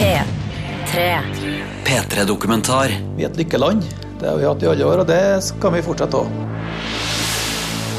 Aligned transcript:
P3. 0.00 1.18
P3-dokumentar. 1.84 2.88
Vi 3.16 3.24
er 3.26 3.28
et 3.28 3.36
lykkeland. 3.36 3.82
Det 4.20 4.28
har 4.30 4.38
vi 4.40 4.46
hatt 4.48 4.62
i 4.64 4.68
alle 4.70 4.86
år, 4.88 5.02
og 5.02 5.08
det 5.10 5.18
skal 5.44 5.74
vi 5.74 5.82
fortsette 5.84 6.16
òg. 6.16 6.30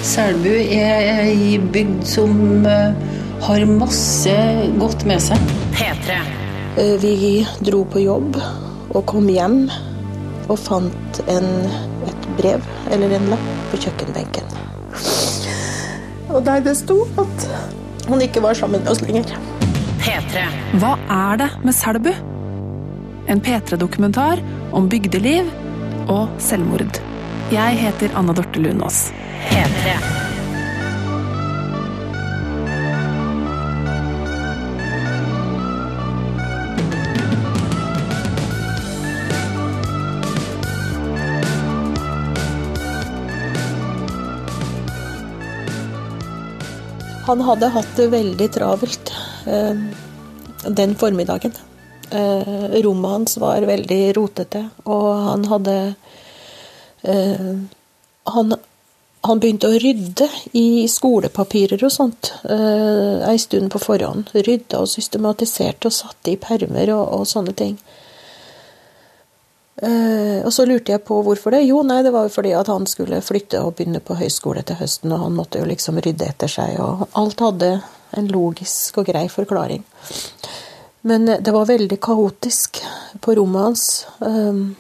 Selbu 0.09 0.49
er 0.49 1.11
ei 1.27 1.59
bygd 1.61 2.01
som 2.09 2.65
eh, 2.65 2.97
har 3.45 3.67
masse 3.69 4.33
godt 4.81 5.05
med 5.11 5.21
seg. 5.21 5.53
P3. 5.77 6.17
Eh, 6.81 6.95
Vi 7.05 7.45
dro 7.69 7.83
på 7.85 8.01
jobb 8.01 8.41
og 8.41 9.05
kom 9.13 9.29
hjem 9.29 9.61
og 10.49 10.57
fant 10.57 11.21
en, 11.29 11.47
et 12.09 12.27
brev 12.41 12.65
eller 12.89 13.13
en 13.19 13.29
lapp 13.35 13.45
på 13.69 13.83
kjøkkenbenken. 13.85 14.57
Og 16.33 16.41
der 16.49 16.65
det 16.65 16.79
sto 16.81 17.03
at 17.21 17.49
hun 18.09 18.25
ikke 18.25 18.41
var 18.41 18.57
sammen 18.57 18.81
med 18.81 18.89
oss 18.89 19.05
lenger. 19.05 19.37
P3. 20.01 20.45
Hva 20.81 20.95
er 21.13 21.37
det 21.43 21.49
med 21.61 21.75
Selbu? 21.77 22.09
En 23.29 23.41
P3-dokumentar 23.45 24.41
om 24.73 24.87
bygdeliv 24.89 25.51
og 26.09 26.31
selvmord. 26.41 26.97
Jeg 27.53 27.77
heter 27.77 28.17
Anna 28.17 28.33
Dorte 28.33 28.63
Lunås. 28.63 29.11
P3. 29.51 29.93
Han 47.27 47.45
hadde 47.45 47.69
hatt 47.71 47.91
det 47.95 48.09
veldig 48.11 48.47
travelt 48.57 49.13
den 49.45 50.95
formiddagen. 50.95 51.53
Eh, 52.11 52.81
rommet 52.81 53.11
hans 53.11 53.37
var 53.37 53.61
veldig 53.61 54.01
rotete, 54.17 54.65
og 54.83 55.07
han 55.29 55.45
hadde 55.47 55.75
eh, 57.07 57.53
han, 58.35 58.55
han 59.21 59.39
begynte 59.39 59.69
å 59.69 59.79
rydde 59.79 60.27
i 60.59 60.89
skolepapirer 60.91 61.79
og 61.87 61.93
sånt 61.93 62.33
eh, 62.43 63.23
ei 63.29 63.37
stund 63.39 63.71
på 63.71 63.79
forhånd. 63.79 64.33
Rydda 64.35 64.81
og 64.83 64.91
systematiserte 64.91 65.87
og 65.87 65.95
satte 65.95 66.33
i 66.33 66.39
permer 66.41 66.91
og, 66.97 67.05
og 67.21 67.29
sånne 67.31 67.55
ting. 67.55 67.79
Eh, 69.81 70.43
og 70.43 70.51
så 70.51 70.67
lurte 70.67 70.91
jeg 70.91 71.05
på 71.07 71.21
hvorfor 71.23 71.55
det. 71.55 71.63
Jo, 71.69 71.79
nei, 71.87 72.01
det 72.03 72.11
var 72.11 72.27
jo 72.27 72.35
fordi 72.35 72.51
at 72.59 72.69
han 72.69 72.83
skulle 72.91 73.23
flytte 73.23 73.63
og 73.63 73.77
begynne 73.79 74.03
på 74.03 74.19
høyskole 74.19 74.67
til 74.67 74.81
høsten, 74.83 75.15
og 75.15 75.23
han 75.29 75.39
måtte 75.39 75.63
jo 75.63 75.71
liksom 75.71 76.03
rydde 76.03 76.27
etter 76.27 76.51
seg, 76.51 76.75
og 76.83 77.07
alt 77.17 77.47
hadde 77.47 77.71
en 78.17 78.29
logisk 78.31 79.01
og 79.01 79.09
grei 79.09 79.27
forklaring. 79.31 79.83
Men 81.01 81.27
eh, 81.29 81.41
det 81.41 81.53
var 81.55 81.69
veldig 81.69 81.99
kaotisk 82.01 82.81
på 83.21 83.35
rommet 83.39 83.67
hans. 83.67 83.85
Um, 84.19 84.75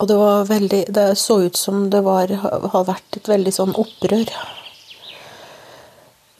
og 0.00 0.08
det 0.08 0.16
var 0.16 0.46
veldig 0.48 0.84
Det 0.88 1.06
så 1.18 1.42
ut 1.44 1.56
som 1.56 1.90
det 1.92 2.00
var, 2.00 2.30
har 2.72 2.84
vært 2.88 3.20
et 3.20 3.28
veldig 3.28 3.52
sånn 3.52 3.76
opprør. 3.76 4.32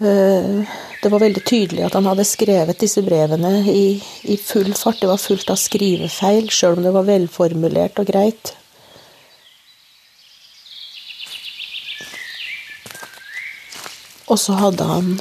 Eh, 0.01 0.63
Det 1.01 1.09
var 1.09 1.23
veldig 1.23 1.41
tydelig 1.49 1.85
at 1.87 1.95
han 1.97 2.05
hadde 2.05 2.25
skrevet 2.29 2.81
disse 2.81 3.01
brevene 3.01 3.63
i, 3.73 4.03
i 4.29 4.37
full 4.37 4.75
fart. 4.77 5.01
Det 5.01 5.09
var 5.09 5.21
fullt 5.21 5.49
av 5.49 5.57
skrivefeil, 5.57 6.51
sjøl 6.53 6.77
om 6.77 6.85
det 6.85 6.93
var 6.93 7.09
velformulert 7.09 8.01
og 8.03 8.11
greit. 8.13 8.53
Og 14.31 14.39
så 14.39 14.55
hadde 14.55 14.87
han 14.87 15.21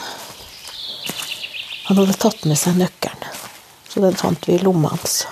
Han 1.90 1.98
hadde 1.98 2.14
tatt 2.22 2.44
med 2.46 2.58
seg 2.62 2.76
nøkkelen. 2.78 3.24
Så 3.90 4.02
den 4.04 4.14
fant 4.14 4.44
vi 4.46 4.60
i 4.60 4.62
lomma 4.62 4.92
hans. 4.94 5.24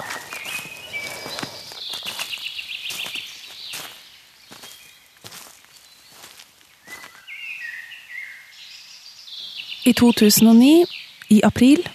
I 9.86 9.94
2009, 9.94 10.88
i 11.30 11.38
april, 11.46 11.86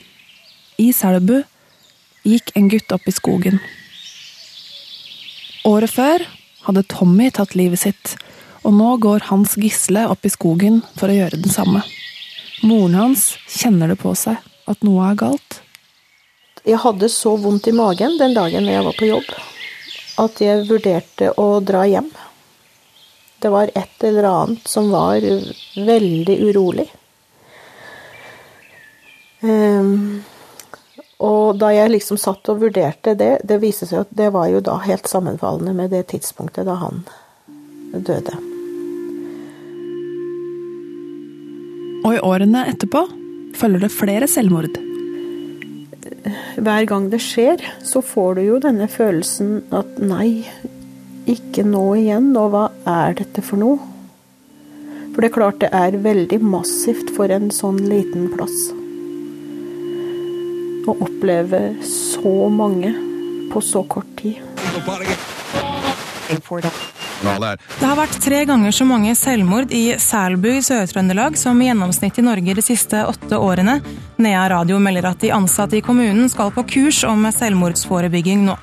i 0.78 0.92
Selbu, 0.94 1.42
gikk 2.22 2.54
en 2.54 2.70
gutt 2.70 2.94
opp 2.94 3.10
i 3.10 3.16
skogen. 3.18 3.58
Året 5.66 5.90
før 5.90 6.24
hadde 6.68 6.86
Tommy 6.94 7.32
tatt 7.34 7.58
livet 7.58 7.82
sitt, 7.82 8.14
og 8.62 8.74
nå 8.76 8.94
går 9.02 9.26
Hans 9.30 9.56
Gisle 9.58 10.06
opp 10.10 10.26
i 10.26 10.30
skogen 10.32 10.80
for 10.98 11.10
å 11.10 11.16
gjøre 11.16 11.40
det 11.42 11.50
samme. 11.52 11.82
Moren 12.62 12.94
hans 12.94 13.32
kjenner 13.50 13.90
det 13.90 13.98
på 13.98 14.14
seg 14.14 14.38
at 14.70 14.84
noe 14.86 15.08
er 15.10 15.18
galt. 15.18 15.58
Jeg 16.62 16.78
hadde 16.78 17.08
så 17.10 17.34
vondt 17.42 17.66
i 17.66 17.74
magen 17.74 18.14
den 18.20 18.36
dagen 18.36 18.68
jeg 18.70 18.84
var 18.86 18.94
på 18.94 19.08
jobb, 19.08 19.30
at 20.22 20.42
jeg 20.44 20.68
vurderte 20.68 21.32
å 21.42 21.56
dra 21.58 21.82
hjem. 21.90 22.12
Det 23.42 23.50
var 23.50 23.72
et 23.74 24.06
eller 24.06 24.28
annet 24.30 24.68
som 24.70 24.92
var 24.94 25.26
veldig 25.74 26.36
urolig. 26.46 26.86
Um, 29.42 30.22
og 31.18 31.58
da 31.58 31.72
jeg 31.74 31.90
liksom 31.90 32.20
satt 32.22 32.46
og 32.54 32.62
vurderte 32.62 33.16
det, 33.18 33.32
det 33.42 33.58
viste 33.62 33.90
seg 33.90 34.04
at 34.04 34.14
det 34.22 34.30
var 34.38 34.46
jo 34.54 34.62
da 34.62 34.78
helt 34.86 35.10
sammenfallende 35.10 35.74
med 35.74 35.90
det 35.90 36.06
tidspunktet 36.14 36.70
da 36.70 36.78
han 36.78 37.02
døde. 37.90 38.51
Og 42.02 42.16
i 42.16 42.22
årene 42.26 42.64
etterpå 42.70 43.04
følger 43.58 43.84
det 43.84 43.92
flere 43.94 44.28
selvmord. 44.30 44.78
Hver 46.62 46.86
gang 46.90 47.08
det 47.12 47.20
skjer, 47.22 47.62
så 47.86 48.02
får 48.04 48.38
du 48.38 48.42
jo 48.46 48.58
denne 48.62 48.88
følelsen 48.90 49.62
at 49.74 49.98
nei, 50.02 50.44
ikke 51.30 51.64
nå 51.66 51.84
igjen, 52.00 52.32
og 52.38 52.52
hva 52.54 52.64
er 52.90 53.16
dette 53.22 53.44
for 53.46 53.62
noe? 53.62 53.78
For 55.12 55.20
det 55.20 55.28
er 55.28 55.34
klart 55.36 55.60
det 55.62 55.70
er 55.76 55.98
veldig 56.04 56.38
massivt 56.42 57.12
for 57.16 57.32
en 57.32 57.50
sånn 57.54 57.78
liten 57.86 58.30
plass. 58.32 58.70
Å 60.88 60.96
oppleve 61.06 61.60
så 61.86 62.48
mange 62.50 62.94
på 63.52 63.62
så 63.62 63.84
kort 63.92 64.08
tid. 64.18 64.40
Det 67.22 67.86
har 67.86 67.98
vært 67.98 68.18
tre 68.22 68.42
ganger 68.48 68.74
så 68.74 68.86
mange 68.88 69.14
selvmord 69.18 69.70
i 69.74 69.84
Selbu 70.00 70.48
i 70.56 70.64
Sør-Trøndelag 70.64 71.38
som 71.38 71.60
i 71.62 71.68
gjennomsnitt 71.68 72.18
i 72.18 72.26
Norge 72.26 72.56
de 72.58 72.64
siste 72.64 73.04
åtte 73.06 73.38
årene. 73.38 73.78
Nea 74.22 74.42
Radio 74.50 74.80
melder 74.82 75.12
at 75.12 75.22
de 75.22 75.32
ansatte 75.34 75.78
i 75.78 75.84
kommunen 75.84 76.28
skal 76.32 76.52
på 76.54 76.66
kurs 76.74 77.02
om 77.08 77.26
selvmordsforebygging 77.30 78.44
nå. 78.48 78.58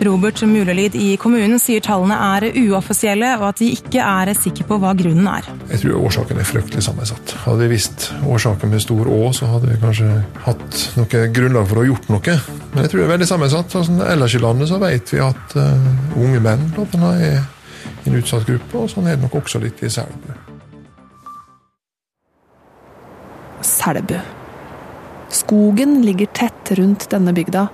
Robert 0.00 0.42
Mulelid 0.42 0.94
i 0.96 1.16
kommunen 1.20 1.60
sier 1.60 1.82
tallene 1.84 2.16
er 2.16 2.46
uoffisielle, 2.56 3.34
og 3.40 3.50
at 3.50 3.60
de 3.60 3.70
ikke 3.74 4.00
er 4.00 4.32
sikre 4.36 4.64
på 4.68 4.78
hva 4.80 4.94
grunnen 4.96 5.28
er. 5.28 5.48
Jeg 5.70 5.82
tror 5.82 6.06
årsaken 6.08 6.40
er 6.40 6.48
fryktelig 6.48 6.84
sammensatt. 6.86 7.34
Hadde 7.44 7.66
vi 7.66 7.74
visst 7.74 8.08
årsaken 8.24 8.72
med 8.72 8.84
stor 8.84 9.10
Å, 9.10 9.20
så 9.36 9.50
hadde 9.50 9.70
vi 9.70 9.78
kanskje 9.82 10.08
hatt 10.46 10.82
noe 10.96 11.22
grunnlag 11.36 11.68
for 11.68 11.80
å 11.80 11.84
ha 11.84 11.90
gjort 11.90 12.10
noe. 12.12 12.36
Men 12.72 12.84
jeg 12.84 12.92
tror 12.92 13.02
det 13.02 13.06
er 13.06 13.14
veldig 13.14 13.30
sammensatt. 13.32 13.78
Altså, 13.80 13.96
ellers 14.08 14.36
i 14.36 14.42
landet 14.42 14.72
så 14.72 14.80
vet 14.82 15.14
vi 15.14 15.22
at 15.24 15.56
eh, 15.60 15.88
unge 16.20 16.44
menn 16.44 16.68
blant 16.76 16.96
annet, 16.96 17.24
er 17.28 17.59
en 18.06 18.16
utsatt 18.16 18.46
gruppe, 18.48 18.76
og 18.78 18.90
sånn 18.92 19.08
er 19.08 19.18
det 19.18 19.24
nok 19.26 19.38
også 19.42 19.60
litt 19.62 19.82
i 19.84 19.90
Selbu. 19.92 20.32
Selbu. 23.66 24.18
Skogen 25.30 26.00
ligger 26.02 26.30
tett 26.34 26.72
rundt 26.78 27.06
denne 27.12 27.34
bygda. 27.36 27.68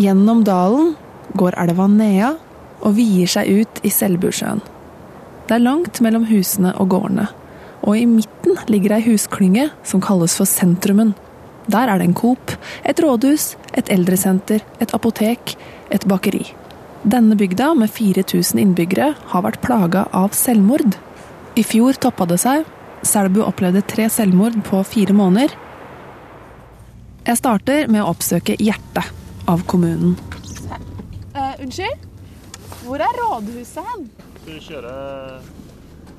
Gjennom 0.00 0.42
dalen 0.46 0.94
går 1.38 1.58
elva 1.60 1.86
Nea 1.90 2.34
og 2.80 2.96
vier 2.96 3.28
seg 3.30 3.50
ut 3.60 3.82
i 3.86 3.92
Selbusjøen. 3.92 4.62
Det 5.46 5.56
er 5.56 5.64
langt 5.64 6.00
mellom 6.02 6.28
husene 6.30 6.72
og 6.78 6.92
gårdene, 6.94 7.26
og 7.82 7.98
i 7.98 8.06
midten 8.06 8.58
ligger 8.70 8.96
ei 8.96 9.04
husklynge 9.08 9.68
som 9.86 10.02
kalles 10.04 10.36
for 10.38 10.48
Sentrumen. 10.48 11.12
Der 11.70 11.90
er 11.90 12.00
det 12.00 12.08
en 12.08 12.16
Coop, 12.16 12.54
et 12.86 13.02
rådhus, 13.02 13.54
et 13.74 13.90
eldresenter, 13.92 14.64
et 14.80 14.94
apotek, 14.96 15.56
et 15.90 16.06
bakeri. 16.08 16.48
Denne 17.02 17.36
bygda 17.36 17.74
med 17.74 17.88
4000 17.90 18.58
innbyggere 18.60 19.14
har 19.32 19.44
vært 19.46 19.62
plaga 19.64 20.04
av 20.12 20.34
selvmord. 20.36 20.98
I 21.56 21.64
fjor 21.64 21.96
toppa 21.96 22.26
det 22.28 22.36
seg. 22.42 22.66
Selbu 23.08 23.40
opplevde 23.46 23.80
tre 23.88 24.10
selvmord 24.12 24.58
på 24.66 24.82
fire 24.84 25.16
måneder. 25.16 25.54
Jeg 27.24 27.40
starter 27.40 27.88
med 27.88 28.02
å 28.04 28.10
oppsøke 28.12 28.58
hjertet 28.60 29.08
av 29.48 29.64
kommunen. 29.70 30.12
Uh, 31.32 31.56
unnskyld? 31.62 32.04
Hvor 32.84 33.00
er 33.00 33.16
rådhuset 33.22 33.88
hen? 33.88 34.04
Skal 34.42 34.52
vi 34.52 34.60
kjøre 34.66 34.92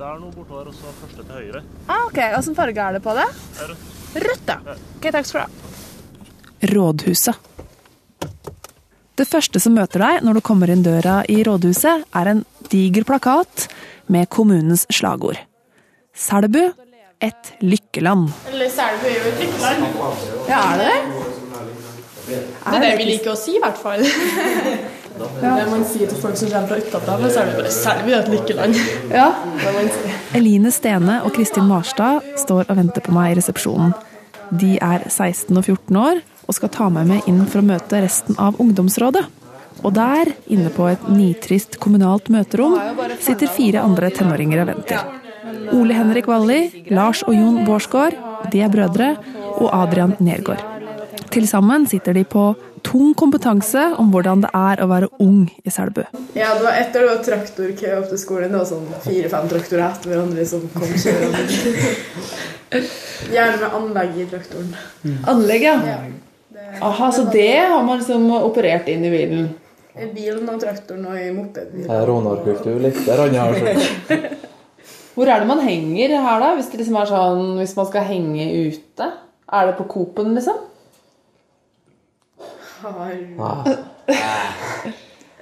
der 0.02 0.18
nå 0.18 0.32
bortover, 0.34 0.72
og 0.72 0.74
så 0.74 0.90
første 0.98 1.22
til 1.22 1.30
høyre? 1.36 1.62
Ah, 1.86 2.08
ok, 2.08 2.18
Hvilken 2.18 2.58
farge 2.58 2.88
er 2.88 2.98
det 2.98 3.04
på 3.06 3.14
det? 3.18 3.28
Rødt. 3.70 3.88
Rødt, 4.26 4.50
ja. 4.50 4.76
Ok, 4.96 5.08
Takk 5.14 5.30
skal 5.30 5.38
du 5.38 5.46
ha. 5.46 5.72
Rådhuset. 6.72 7.50
Det 9.12 9.26
første 9.28 9.60
som 9.60 9.74
møter 9.76 10.00
deg 10.00 10.22
når 10.24 10.38
du 10.38 10.44
kommer 10.44 10.70
inn 10.72 10.84
døra 10.84 11.20
i 11.28 11.42
rådhuset, 11.44 12.06
er 12.16 12.30
en 12.30 12.44
diger 12.72 13.04
plakat 13.04 13.66
med 14.12 14.30
kommunens 14.32 14.86
slagord. 14.92 15.36
Selbu 16.16 16.62
et 17.22 17.52
lykkeland. 17.60 18.30
Eller 18.50 18.72
Selbu 18.72 19.06
er 19.10 19.18
jo 19.18 19.28
et 19.30 19.44
lykkeland. 19.44 19.84
Ja, 20.48 20.62
er 20.72 20.80
det 20.80 20.88
det? 20.88 21.02
Det 22.32 22.72
er 22.72 22.84
det 22.86 22.90
vi 23.02 23.06
liker 23.10 23.34
å 23.34 23.38
si, 23.38 23.56
i 23.58 23.62
hvert 23.62 23.78
fall. 23.82 24.02
Det 25.12 25.66
man 25.68 25.84
sier 25.84 26.08
til 26.08 26.16
folk 26.18 26.38
som 26.40 26.48
kommer 26.48 26.70
fra 26.70 26.78
utenfra, 26.80 27.18
så 27.28 27.42
er 27.42 27.50
det 27.50 27.58
bare 27.58 27.74
Selbu 27.74 28.08
er 28.14 28.22
et 28.22 28.30
lykkeland. 28.32 28.80
Ja. 29.12 29.28
Eline 30.38 30.72
Stene 30.72 31.20
og 31.26 31.36
Kristin 31.36 31.68
Marstad 31.68 32.24
står 32.40 32.64
og 32.64 32.80
venter 32.80 33.04
på 33.04 33.12
meg 33.14 33.34
i 33.34 33.38
resepsjonen. 33.42 33.92
De 34.52 34.74
er 34.78 35.06
16 35.08 35.56
og 35.56 35.64
14 35.64 35.96
år 35.96 36.20
og 36.48 36.56
skal 36.56 36.72
ta 36.74 36.88
meg 36.92 37.08
med 37.08 37.30
inn 37.30 37.40
for 37.46 37.62
å 37.62 37.66
møte 37.66 38.02
resten 38.04 38.36
av 38.40 38.58
ungdomsrådet. 38.60 39.24
Og 39.82 39.94
der, 39.96 40.28
inne 40.52 40.70
på 40.74 40.86
et 40.90 41.06
nitrist 41.10 41.78
kommunalt 41.82 42.28
møterom, 42.30 42.76
sitter 43.22 43.50
fire 43.50 43.82
andre 43.82 44.12
tenåringer 44.14 44.62
og 44.62 44.68
venter. 44.68 45.06
Ole 45.72 45.96
Henrik 45.96 46.28
Walli, 46.30 46.84
Lars 46.92 47.22
og 47.26 47.34
Jon 47.34 47.62
Bårdsgaard, 47.66 48.18
de 48.52 48.62
er 48.62 48.70
brødre, 48.72 49.14
og 49.56 49.70
Adrian 49.72 50.14
Nergård. 50.22 50.62
Til 51.32 51.48
sammen 51.48 51.86
sitter 51.88 52.14
de 52.16 52.24
på 52.28 52.52
tung 52.92 53.14
kompetanse 53.16 53.82
om 53.98 54.10
hvordan 54.12 54.42
det 54.44 54.50
er 54.56 54.82
å 54.84 54.88
være 54.90 55.08
ung 55.24 55.46
i 55.64 55.72
Selbu. 55.72 56.02
Ja, 56.36 56.52
det 56.58 56.64
var 56.66 56.76
etter 56.76 57.00
det 57.00 57.08
var 57.08 57.22
traktorkø 57.24 57.92
opp 57.98 58.10
til 58.10 58.20
skolen. 58.20 58.52
Det 58.52 58.60
var 58.60 58.68
sånn 58.68 58.90
fire-fem 59.06 59.48
traktorer 59.52 59.84
etter 59.86 60.12
hverandre 60.12 60.44
som 60.48 60.66
kom 60.74 60.92
kjørende. 60.92 61.40
Gjerne 63.32 63.56
med 63.62 63.78
anlegg 63.78 64.20
i 64.20 64.28
traktoren. 64.28 64.76
Anlegg, 65.32 65.66
ja. 65.70 65.98
Aha, 66.82 67.10
så 67.12 67.26
det 67.32 67.50
har 67.68 67.82
man 67.84 68.00
liksom 68.00 68.28
operert 68.42 68.88
inn 68.92 69.04
i 69.08 69.12
bilen? 69.12 69.50
I 69.92 70.08
bilen 70.12 70.48
og 70.48 70.60
traktoren 70.60 71.04
og 71.08 71.18
i 71.20 71.28
mopedbilen. 71.34 71.88
Det 71.88 71.96
er 71.96 72.08
rånarkultur 72.08 72.80
litt 72.80 73.00
der. 73.08 73.24
Hvor 75.12 75.28
er 75.28 75.42
det 75.42 75.48
man 75.48 75.60
henger 75.60 76.14
her, 76.16 76.40
da? 76.40 76.54
Hvis 76.56 76.70
det 76.72 76.80
liksom 76.80 76.96
er 77.00 77.10
sånn, 77.10 77.42
hvis 77.60 77.74
man 77.76 77.88
skal 77.90 78.06
henge 78.08 78.46
ute? 78.68 79.08
Er 79.52 79.68
det 79.68 79.76
på 79.76 79.88
Coop-en, 79.92 80.32
liksom? 80.38 80.60
Ah. 83.40 83.64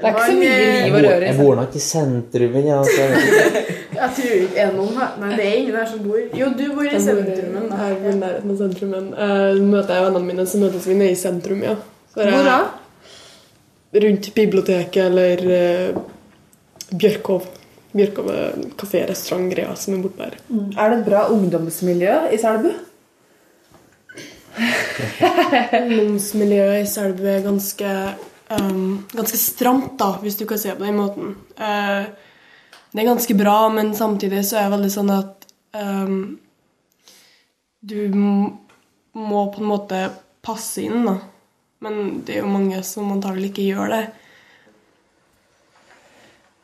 Det 0.00 0.08
er 0.08 0.14
ikke 0.14 0.26
så 0.26 0.36
mye 0.40 0.52
liv 0.84 0.94
og 0.94 1.02
røre 1.04 1.20
i 1.20 1.26
Jeg 1.28 1.36
bor 1.36 1.56
nok 1.58 1.74
i 1.76 1.82
sentrumen, 1.84 2.66
Ja, 2.70 2.78
altså. 2.80 3.02
Jeg 4.00 4.12
tror 4.16 4.30
ikke 4.36 4.54
det 4.54 4.62
er 4.62 4.70
noen 4.72 4.94
her. 4.96 5.08
Nei, 5.20 5.30
det 5.36 5.44
er 5.44 5.56
ingen 5.58 5.74
her 5.76 5.88
som 5.90 6.04
bor 6.06 6.20
Jo, 6.40 6.46
du 6.56 6.62
bor 6.72 6.86
i 6.88 7.00
sentrumen. 7.04 7.66
da. 7.68 7.80
Her 7.82 7.96
i 7.96 8.14
nærheten 8.16 8.54
av 8.54 8.60
sentrumen. 8.62 9.08
Uh, 9.12 9.60
møter 9.60 9.96
jeg 9.98 10.06
vennene 10.06 10.28
mine, 10.30 10.46
så 10.48 10.60
møtes 10.62 10.86
vi 10.88 10.96
nede 10.96 11.12
i 11.12 11.18
sentrum, 11.20 11.64
ja. 11.66 11.74
Så 12.14 12.24
Hvor 12.24 12.46
da? 12.48 12.58
Rundt 14.04 14.30
biblioteket 14.34 15.02
eller 15.04 15.44
uh, 15.50 16.00
Bjørkov. 16.96 17.44
Bjørkov 17.92 18.30
kafé, 18.80 19.02
restaurant, 19.10 19.50
greia 19.52 19.74
som 19.76 19.98
er 19.98 20.04
borte 20.06 20.22
der. 20.30 20.38
Mm. 20.48 20.70
Er 20.78 20.94
det 20.94 20.98
et 21.02 21.08
bra 21.10 21.26
ungdomsmiljø 21.34 22.16
i 22.32 22.38
Selbu? 22.40 22.72
Ungdomsmiljøet 25.80 26.82
i 26.82 26.88
Selbu 26.90 27.24
er 27.30 27.44
ganske, 27.44 27.94
um, 28.56 29.06
ganske 29.12 29.38
stramt, 29.40 29.96
da, 30.00 30.12
hvis 30.22 30.38
du 30.40 30.46
kan 30.48 30.60
se 30.60 30.74
på 30.76 30.86
den 30.86 30.98
måten. 30.98 31.34
Uh, 31.60 32.10
det 32.90 33.02
er 33.02 33.10
ganske 33.12 33.36
bra, 33.38 33.58
men 33.72 33.94
samtidig 33.94 34.42
så 34.48 34.58
er 34.58 34.66
det 34.66 34.76
veldig 34.76 34.92
sånn 34.94 35.12
at 35.14 35.46
um, 35.78 36.22
du 37.80 38.00
må 38.10 39.44
på 39.54 39.62
en 39.62 39.70
måte 39.70 40.00
passe 40.44 40.82
inn, 40.82 41.04
da. 41.06 41.18
Men 41.80 42.20
det 42.26 42.36
er 42.36 42.42
jo 42.44 42.52
mange 42.52 42.82
som 42.84 43.08
antagelig 43.14 43.52
ikke 43.52 43.68
gjør 43.70 43.94
det. 43.94 44.02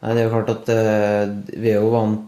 Nei, 0.03 0.13
det 0.13 0.21
er 0.21 0.27
jo 0.27 0.33
klart 0.35 0.53
at 0.53 0.73
uh, 0.75 1.37
vi 1.57 1.73
er 1.73 1.81
jo 1.81 1.93
vant 1.95 2.26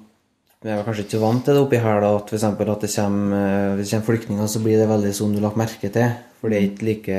Vi 0.58 0.70
er 0.74 0.82
kanskje 0.82 1.04
ikke 1.04 1.20
vant 1.22 1.44
til 1.46 1.54
det 1.54 1.62
oppi 1.62 1.78
her, 1.78 2.00
da, 2.02 2.10
at 2.18 2.32
eksempel 2.34 2.70
at 2.72 2.82
det 2.82 2.90
kommer, 2.90 3.36
eh, 3.36 3.74
hvis 3.78 3.90
det 3.90 3.94
kommer 3.94 4.08
flyktninger, 4.08 4.48
så 4.50 4.62
blir 4.64 4.80
det 4.80 4.88
veldig 4.90 5.12
som 5.14 5.34
du 5.34 5.38
lagt 5.42 5.60
merke 5.60 5.90
til. 5.94 6.16
For 6.40 6.50
det 6.50 6.58
er 6.58 6.66
ikke 6.66 6.88
like 6.88 7.18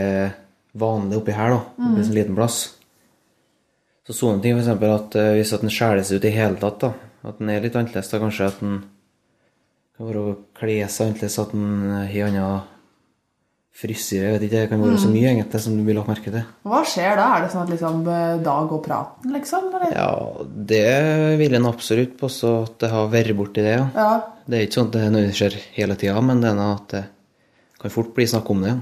vanlig 0.80 1.20
oppi 1.22 1.36
her, 1.38 1.56
da. 1.56 1.62
Det 1.78 1.86
blir 1.88 2.02
en 2.02 2.10
sånn 2.10 2.20
liten 2.20 2.36
plass. 2.36 2.58
Så 4.08 4.16
sånne 4.18 4.44
ting, 4.44 4.58
eksempel 4.60 4.92
at 4.92 5.16
eh, 5.16 5.36
hvis 5.38 5.54
at 5.56 5.64
den 5.64 5.72
seg 5.72 6.20
ut 6.20 6.28
i 6.28 6.34
hele 6.36 6.60
tatt, 6.60 6.84
da, 6.84 6.92
at 7.30 7.40
den 7.40 7.54
er 7.54 7.64
litt 7.64 7.78
annerledes, 7.80 8.12
da 8.12 8.20
kanskje 8.20 8.50
at 8.52 8.60
den 8.60 8.76
kan 9.96 10.10
være 10.10 10.26
å 10.26 10.36
kle 10.60 10.78
seg 10.90 11.08
annerledes, 11.08 11.40
at 11.40 11.56
den 11.56 11.92
har 11.94 12.28
annen 12.28 12.68
frisyre, 13.80 14.26
jeg 14.26 14.34
vet 14.34 14.44
ikke, 14.48 14.62
det 14.64 14.70
kan 14.72 14.82
være 14.84 14.98
så 15.00 15.08
Mm. 15.08 15.14
mye 15.14 15.30
egentlig 15.30 15.62
som 15.62 15.78
du 15.78 15.84
vil 15.86 15.96
lagt 15.96 16.10
merke 16.10 16.32
til. 16.34 16.44
Hva 16.68 16.82
skjer 16.84 17.16
da? 17.16 17.28
Er 17.38 17.42
det 17.46 17.52
sånn 17.54 17.64
at 17.64 17.70
liksom, 17.70 18.02
eh, 18.08 18.38
da 18.44 18.56
går 18.68 18.82
praten, 18.84 19.32
liksom? 19.32 19.70
Eller? 19.76 19.94
Ja, 19.96 20.46
det 20.46 21.38
vil 21.40 21.56
en 21.56 21.66
absolutt 21.70 22.18
påstå 22.20 22.64
at 22.64 22.78
det 22.80 22.90
har 22.92 23.08
vært 23.08 23.36
borti 23.38 23.62
det, 23.64 23.78
ja. 23.78 23.88
Ja. 23.96 24.22
Det 24.50 24.58
er 24.58 24.66
ikke 24.68 24.80
sånn 24.80 24.88
at 24.88 24.92
det 24.98 25.02
nødvendigvis 25.12 25.40
skjer 25.40 25.60
hele 25.78 25.96
tida, 25.96 26.22
men 26.22 26.42
det 26.42 26.50
er 26.50 26.56
noe 26.56 26.74
at 26.76 26.88
det 26.90 27.06
kan 27.80 27.92
fort 27.92 28.14
bli 28.16 28.26
snakk 28.26 28.50
om 28.50 28.62
det. 28.62 28.70
ja. 28.70 28.80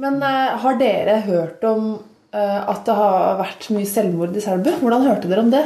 Men 0.00 0.22
uh, 0.22 0.56
har 0.58 0.78
dere 0.78 1.20
hørt 1.26 1.62
om 1.64 1.98
uh, 2.34 2.70
at 2.70 2.84
det 2.86 2.94
har 2.94 3.38
vært 3.38 3.70
mye 3.70 3.86
selvmord 3.86 4.34
i 4.36 4.40
Selbu? 4.40 4.70
Hvordan 4.80 5.06
hørte 5.06 5.28
dere 5.28 5.40
om 5.44 5.50
det? 5.50 5.64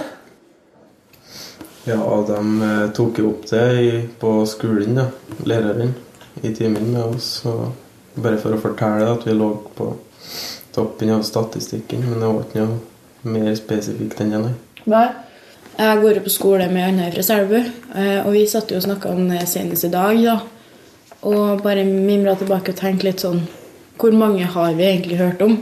Ja, 1.86 1.98
de 2.00 2.92
tok 2.96 3.18
jo 3.20 3.30
opp 3.34 3.46
det 3.50 3.64
i, 3.84 3.90
på 4.20 4.30
skolen, 4.48 4.94
da. 4.96 5.04
læreren, 5.44 5.94
i 6.42 6.52
timen 6.56 6.92
med 6.92 7.02
oss. 7.16 7.44
Og 7.44 7.72
bare 8.14 8.38
for 8.38 8.54
å 8.54 8.62
fortelle 8.62 9.10
at 9.10 9.26
vi 9.26 9.34
lå 9.36 9.50
på 9.76 9.90
toppen 10.74 11.12
av 11.14 11.22
statistikken. 11.26 12.04
Men 12.08 12.20
det 12.20 12.30
var 12.30 12.46
ikke 12.46 12.64
noe 12.64 13.34
mer 13.34 13.54
spesifikt 13.58 14.20
enn 14.22 14.34
det, 14.34 14.42
nei. 14.44 14.54
Nei. 14.90 15.06
Jeg 15.74 16.00
går 16.04 16.18
jo 16.18 16.22
på 16.22 16.30
skole 16.30 16.66
med 16.70 16.86
Andøy 16.86 17.08
fra 17.16 17.22
Selbu, 17.26 17.56
eh, 17.58 18.18
og 18.20 18.30
vi 18.30 18.44
satt 18.46 18.70
jo 18.70 18.78
og 18.78 18.84
snakka 18.84 19.10
om 19.10 19.24
det 19.32 19.40
senest 19.50 19.88
i 19.88 19.90
dag. 19.90 20.20
da. 20.22 20.36
Og 21.26 21.62
bare 21.64 21.82
mimra 21.84 22.36
tilbake 22.38 22.70
og 22.70 22.78
tenkte 22.78 23.06
litt 23.08 23.22
sånn 23.24 23.46
Hvor 23.96 24.12
mange 24.12 24.44
har 24.44 24.74
vi 24.74 24.84
egentlig 24.84 25.16
hørt 25.16 25.42
om? 25.42 25.54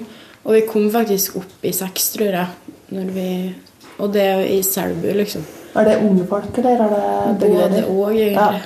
Og 0.44 0.54
vi 0.56 0.62
kom 0.66 0.90
faktisk 0.90 1.36
opp 1.36 1.64
i 1.64 1.72
seks, 1.72 2.10
tror 2.16 2.32
jeg. 2.32 2.46
Når 2.92 3.10
vi, 3.14 3.54
og 3.98 4.12
det 4.12 4.22
er 4.22 4.40
jo 4.40 4.46
i 4.56 4.62
Selbu, 4.62 5.12
liksom. 5.16 5.44
Er 5.76 5.84
det 5.84 5.98
unge 6.04 6.26
folk, 6.28 6.58
eller 6.58 6.70
er 6.84 6.94
det 6.94 7.38
begge 7.40 7.54
Både 7.54 7.68
det 7.74 7.84
og, 7.84 8.16
egentlig. 8.16 8.62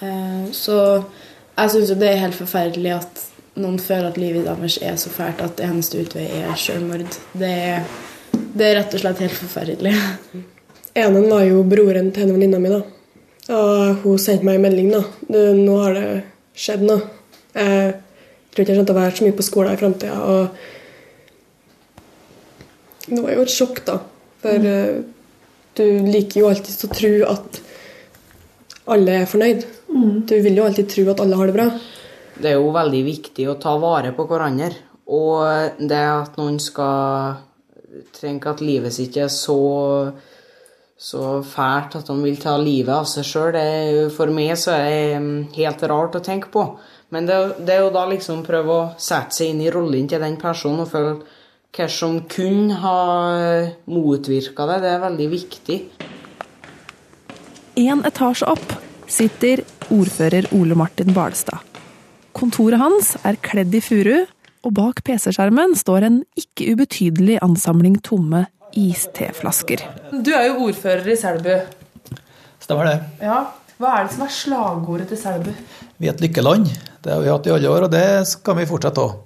Ja. 0.00 0.12
Så 0.52 0.78
jeg 1.58 1.74
syns 1.74 1.90
jo 1.90 1.98
det 1.98 2.12
er 2.12 2.22
helt 2.22 2.38
forferdelig 2.38 2.92
at 2.96 3.24
noen 3.58 3.78
føler 3.82 4.12
at 4.12 4.20
livet 4.20 4.46
deres 4.46 4.78
er 4.82 4.98
så 5.00 5.10
fælt 5.10 5.40
at 5.42 5.60
eneste 5.64 5.98
utvei 6.04 6.28
er 6.40 6.54
selvmord. 6.58 7.18
Det 7.34 7.54
det 8.58 8.66
er 8.66 8.78
rett 8.80 8.94
og 8.94 9.02
slett 9.02 9.20
helt 9.22 9.38
forferdelig. 9.38 9.94
Enen 10.98 11.26
var 11.30 11.44
jo 11.46 11.62
broren 11.68 12.08
til 12.14 12.22
en 12.26 12.34
venninna 12.34 12.58
mi, 12.62 12.70
da. 12.72 12.80
Og 13.54 14.02
hun 14.04 14.18
sendte 14.20 14.46
meg 14.46 14.54
en 14.58 14.64
melding, 14.66 14.88
da. 14.92 15.02
Du, 15.28 15.38
nå 15.56 15.74
har 15.82 15.92
det 15.96 16.08
skjedd 16.58 16.82
noe. 16.88 17.00
Jeg 17.54 17.94
tror 18.52 18.64
ikke 18.64 18.74
jeg 18.74 18.86
til 18.88 18.94
å 18.94 18.98
være 18.98 19.14
så 19.16 19.26
mye 19.26 19.38
på 19.38 19.46
skolen 19.46 19.74
i 19.74 19.80
framtida. 19.80 20.16
Og 20.18 20.42
det 23.08 23.22
var 23.22 23.32
jo 23.36 23.44
et 23.46 23.54
sjokk, 23.54 23.78
da. 23.86 23.96
For 24.42 24.54
mm. 24.64 24.68
du 25.78 25.86
liker 26.10 26.42
jo 26.42 26.50
alltid 26.50 26.84
å 26.86 26.94
tro 26.98 27.14
at 27.34 27.50
alle 28.96 29.10
er 29.22 29.30
fornøyd. 29.30 29.60
Du 29.98 30.34
vil 30.44 30.58
jo 30.58 30.66
alltid 30.68 30.90
tro 30.90 31.06
at 31.12 31.20
alle 31.24 31.38
har 31.38 31.50
det 31.50 31.56
bra. 31.56 31.68
Det 32.38 32.52
er 32.52 32.58
jo 32.60 32.70
veldig 32.74 33.02
viktig 33.06 33.48
å 33.50 33.58
ta 33.60 33.74
vare 33.82 34.12
på 34.14 34.26
hverandre. 34.30 34.70
Og 35.08 35.80
det 35.80 36.02
at 36.04 36.36
noen 36.38 36.58
skal 36.62 37.38
trenger 38.14 38.52
at 38.52 38.62
livet 38.64 38.94
sitt 38.94 39.16
er 39.16 39.30
så, 39.32 39.58
så 40.96 41.22
fælt 41.46 41.96
at 41.98 42.10
de 42.10 42.16
vil 42.22 42.38
ta 42.40 42.56
livet 42.60 42.92
av 42.94 43.08
seg 43.08 43.26
sjøl, 43.26 43.58
for 44.14 44.32
meg 44.34 44.54
så 44.60 44.76
er 44.76 44.86
det 44.86 45.22
mm, 45.24 45.34
helt 45.56 45.84
rart 45.90 46.18
å 46.18 46.24
tenke 46.24 46.52
på. 46.52 46.66
Men 47.14 47.28
det, 47.28 47.38
det 47.64 47.76
er 47.76 47.86
jo 47.86 47.94
da 47.94 48.04
liksom 48.10 48.44
prøve 48.46 48.74
å 48.74 48.88
sette 49.00 49.38
seg 49.38 49.54
inn 49.54 49.64
i 49.64 49.72
rollen 49.72 50.08
til 50.10 50.20
den 50.22 50.36
personen 50.40 50.84
og 50.84 50.92
føle 50.92 51.16
hva 51.78 51.86
som 51.92 52.20
kunne 52.28 52.76
ha 52.82 52.98
motvirka 53.88 54.66
det. 54.68 54.82
Det 54.84 54.92
er 54.92 55.02
veldig 55.04 55.30
viktig. 55.32 55.78
En 57.78 58.04
etasje 58.04 58.48
opp 58.50 58.72
sitter 59.08 59.62
ordfører 59.94 60.48
Ole 60.56 60.76
Martin 60.78 61.12
Barlstad. 61.16 61.58
Kontoret 62.36 62.78
hans 62.80 63.14
er 63.26 63.38
kledd 63.42 63.74
i 63.74 63.80
furu, 63.82 64.26
og 64.66 64.74
bak 64.74 65.02
PC-skjermen 65.06 65.74
står 65.78 66.06
en 66.08 66.18
ikke 66.38 66.72
ubetydelig 66.74 67.38
ansamling 67.44 67.96
tomme 68.04 68.44
isteflasker. 68.76 69.82
Du 70.12 70.30
er 70.34 70.48
jo 70.50 70.66
ordfører 70.68 71.06
i 71.12 71.16
Selbu. 71.18 71.54
Stemmer 72.62 72.90
det. 72.90 72.98
Ja. 73.24 73.38
Hva 73.78 73.92
er 74.00 74.08
det 74.08 74.16
som 74.16 74.24
er 74.26 74.32
slagordet 74.34 75.06
til 75.12 75.20
Selbu? 75.20 75.52
Vi 76.02 76.08
er 76.10 76.16
et 76.16 76.22
lykkeland. 76.24 76.66
Det 77.04 77.12
har 77.14 77.22
vi 77.22 77.30
hatt 77.30 77.46
i 77.46 77.52
alle 77.54 77.70
år, 77.70 77.86
og 77.86 77.92
det 77.94 78.04
skal 78.26 78.58
vi 78.58 78.66
fortsette 78.66 79.02
å 79.04 79.08
ha. 79.12 79.18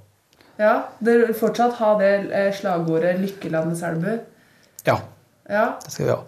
Ja, 0.60 0.72
Dere 1.02 1.32
fortsatt 1.34 1.78
ha 1.80 1.94
det 1.98 2.10
eh, 2.30 2.50
slagordet 2.54 3.16
'Lykkelandet 3.18 3.80
Selbu'? 3.80 4.18
Ja, 4.86 4.98
Ja. 5.48 5.64
det 5.82 5.90
skal 5.90 6.04
vi 6.06 6.10
ha. 6.12 6.18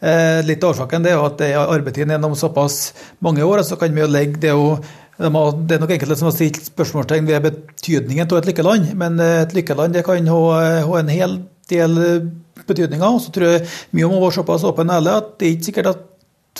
Eh, 0.00 0.40
litt 0.48 0.64
av 0.64 0.72
årsaken 0.72 1.04
er 1.04 1.20
at 1.20 1.36
det 1.42 1.50
er 1.52 1.60
arbeidstiden 1.60 2.14
gjennom 2.14 2.36
såpass 2.38 2.94
mange 3.20 3.44
år, 3.44 3.60
så 3.68 3.76
kan 3.80 3.92
vi 3.92 4.00
jo 4.00 4.08
legge 4.08 4.40
det 4.40 4.54
jo 4.54 4.78
Det 5.20 5.28
er 5.28 5.80
nok 5.82 5.90
enkelte 5.92 6.16
som 6.16 6.30
har 6.30 6.32
stilt 6.32 6.62
spørsmålstegn 6.64 7.26
ved 7.28 7.42
betydningen 7.44 8.24
av 8.24 8.38
et 8.38 8.46
lykkeland, 8.48 8.94
men 8.96 9.20
eh, 9.20 9.42
et 9.42 9.52
lykkeland 9.52 9.92
det 9.92 10.04
kan 10.06 10.30
ha, 10.32 10.44
ha 10.88 10.94
en 10.96 11.12
hel 11.12 11.34
del 11.68 11.98
eh, 12.00 12.30
betydninger. 12.64 13.04
Og 13.04 13.20
så 13.20 13.34
tror 13.34 13.52
jeg 13.52 13.66
mye 13.92 14.08
om 14.08 14.16
å 14.16 14.22
være 14.22 14.38
såpass 14.38 14.64
åpen 14.64 14.88
og 14.88 14.96
ærlig 14.96 15.12
at 15.18 15.34
det 15.36 15.46
er 15.46 15.58
ikke 15.58 15.68
sikkert 15.68 15.90
at 15.92 16.06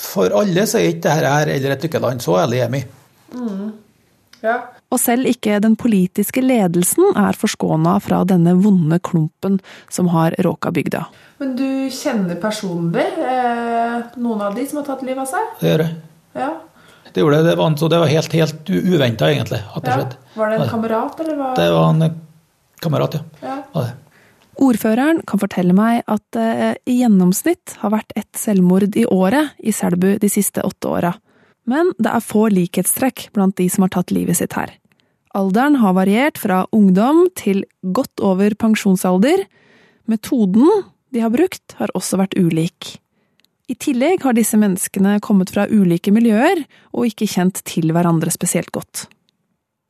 for 0.00 0.36
alle 0.42 0.66
så 0.68 0.76
er 0.76 0.90
ikke 0.90 1.06
dette 1.06 1.16
her 1.16 1.54
eller 1.56 1.76
et 1.76 1.88
lykkeland. 1.88 2.20
Så 2.20 2.36
ærlig 2.42 2.60
er 2.66 2.76
vi. 2.76 2.84
Mm. 3.32 3.72
Og 4.90 4.98
selv 4.98 5.28
ikke 5.30 5.60
den 5.62 5.76
politiske 5.78 6.42
ledelsen 6.42 7.12
er 7.14 7.36
forskåna 7.38 7.94
fra 8.02 8.24
denne 8.26 8.56
vonde 8.58 8.98
klumpen 9.06 9.60
som 9.88 10.10
har 10.14 10.34
råka 10.42 10.72
bygda. 10.74 11.04
Men 11.38 11.54
du 11.56 11.68
kjenner 11.94 12.36
personlig 12.42 13.06
eh, 13.22 14.00
noen 14.18 14.42
av 14.48 14.58
de 14.58 14.66
som 14.66 14.82
har 14.82 14.88
tatt 14.90 15.06
livet 15.06 15.22
av 15.22 15.30
seg? 15.30 15.54
Det 15.60 15.70
gjør 15.70 15.84
jeg. 15.86 15.94
Ja. 16.42 16.50
Det 17.10 17.22
gjorde 17.22 17.38
jeg. 17.38 17.46
Det 17.46 17.54
var, 17.58 17.78
så 17.78 17.88
det 17.90 18.02
var 18.02 18.10
helt, 18.10 18.36
helt 18.42 18.70
uventa, 18.70 19.30
egentlig, 19.30 19.62
at 19.62 19.86
det 19.86 19.94
ja. 19.94 19.96
skjedde. 20.00 20.20
Var 20.34 20.52
det 20.52 20.58
en 20.58 20.70
kamerat, 20.74 21.24
eller 21.24 21.38
hva? 21.38 21.48
Det 21.58 21.70
var 21.74 21.88
en 21.94 22.06
eh, 22.06 22.20
kamerat, 22.82 23.18
ja. 23.18 23.46
Ja. 23.46 23.56
Var 23.72 23.88
det. 23.88 23.96
Ordføreren 24.60 25.22
kan 25.24 25.40
fortelle 25.40 25.72
meg 25.72 26.02
at 26.10 26.22
det 26.36 26.50
i 26.90 26.98
gjennomsnitt 26.98 27.78
har 27.80 27.94
vært 27.94 28.12
ett 28.18 28.36
selvmord 28.36 28.98
i 28.98 29.06
året 29.08 29.54
i 29.56 29.72
Selbu 29.72 30.18
de 30.20 30.28
siste 30.28 30.60
åtte 30.66 30.90
åra. 30.90 31.14
Men 31.68 31.92
det 31.98 32.12
er 32.12 32.24
få 32.24 32.48
likhetstrekk 32.52 33.28
blant 33.36 33.56
de 33.60 33.68
som 33.72 33.84
har 33.86 33.92
tatt 33.94 34.14
livet 34.14 34.40
sitt 34.40 34.56
her. 34.56 34.72
Alderen 35.36 35.76
har 35.78 35.94
variert 35.94 36.40
fra 36.42 36.64
ungdom 36.74 37.28
til 37.38 37.62
godt 37.94 38.22
over 38.24 38.54
pensjonsalder. 38.58 39.44
Metoden 40.10 40.66
de 41.14 41.22
har 41.22 41.30
brukt, 41.30 41.76
har 41.78 41.92
også 41.94 42.18
vært 42.18 42.34
ulik. 42.38 42.96
I 43.70 43.76
tillegg 43.78 44.24
har 44.26 44.34
disse 44.34 44.58
menneskene 44.58 45.20
kommet 45.22 45.52
fra 45.54 45.68
ulike 45.70 46.10
miljøer 46.14 46.64
og 46.90 47.06
ikke 47.06 47.28
kjent 47.30 47.62
til 47.68 47.92
hverandre 47.94 48.32
spesielt 48.34 48.72
godt. 48.74 49.06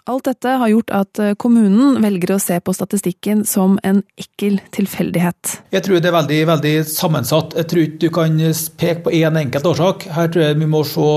Alt 0.08 0.30
dette 0.30 0.52
har 0.62 0.70
gjort 0.72 0.92
at 0.96 1.20
eh, 1.20 1.34
kommunen 1.40 1.98
velger 2.02 2.34
å 2.34 2.40
se 2.40 2.56
på 2.64 2.72
statistikken 2.76 3.42
som 3.48 3.76
en 3.86 4.00
ekkel 4.20 4.60
tilfeldighet. 4.72 5.58
Jeg 5.74 5.84
tror 5.86 6.00
det 6.00 6.08
er 6.08 6.16
veldig, 6.16 6.38
veldig 6.54 6.76
sammensatt. 6.88 7.56
Jeg 7.58 7.68
tror 7.70 7.84
ikke 7.84 8.00
du 8.00 8.08
kan 8.14 8.38
peke 8.80 9.04
på 9.04 9.14
én 9.20 9.36
enkelt 9.42 9.68
årsak. 9.74 10.08
Her 10.16 10.32
tror 10.32 10.46
jeg 10.46 10.60
vi 10.62 10.70
må 10.70 10.80
se, 10.88 11.10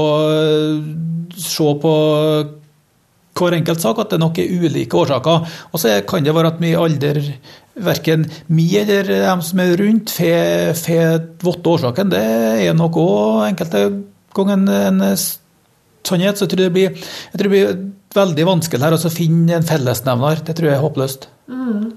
se 1.39 1.69
på 1.85 1.93
hver 3.33 3.57
enkelt 3.57 3.81
sak, 3.81 3.99
at 3.99 4.13
det 4.13 4.21
nok 4.21 4.39
er 4.41 4.51
ulike 4.51 4.99
årsaker. 4.99 5.47
Og 5.71 5.81
så 5.81 5.95
kan 6.07 6.25
det 6.25 6.35
være 6.35 6.53
at 6.53 6.59
vi 6.61 6.75
aldri, 6.77 7.37
verken 7.73 8.27
vi 8.53 8.67
eller 8.77 9.07
dem 9.09 9.41
som 9.45 9.63
er 9.63 9.77
rundt, 9.79 10.13
får 10.13 11.23
votte 11.41 11.77
årsaken. 11.77 12.11
Det 12.13 12.25
er 12.67 12.77
nok 12.77 12.99
òg 13.01 13.47
enkelte 13.47 13.87
ganger 14.35 14.69
en, 14.91 15.01
sannhet. 16.03 16.37
Så 16.37 16.45
jeg 16.45 16.53
tror 16.53 16.63
det 16.65 16.73
blir, 16.75 17.03
jeg 17.31 17.39
tror 17.39 17.49
det 17.49 17.53
blir 17.53 17.75
veldig 18.15 18.48
vanskelig 18.48 18.86
her 18.86 18.96
å 18.96 19.12
finne 19.13 19.58
en 19.58 19.67
fellesnevner. 19.67 20.41
Det 20.46 20.55
tror 20.58 20.70
jeg 20.70 20.77
er 20.77 20.84
håpløst. 20.84 21.27
Mm. 21.51 21.91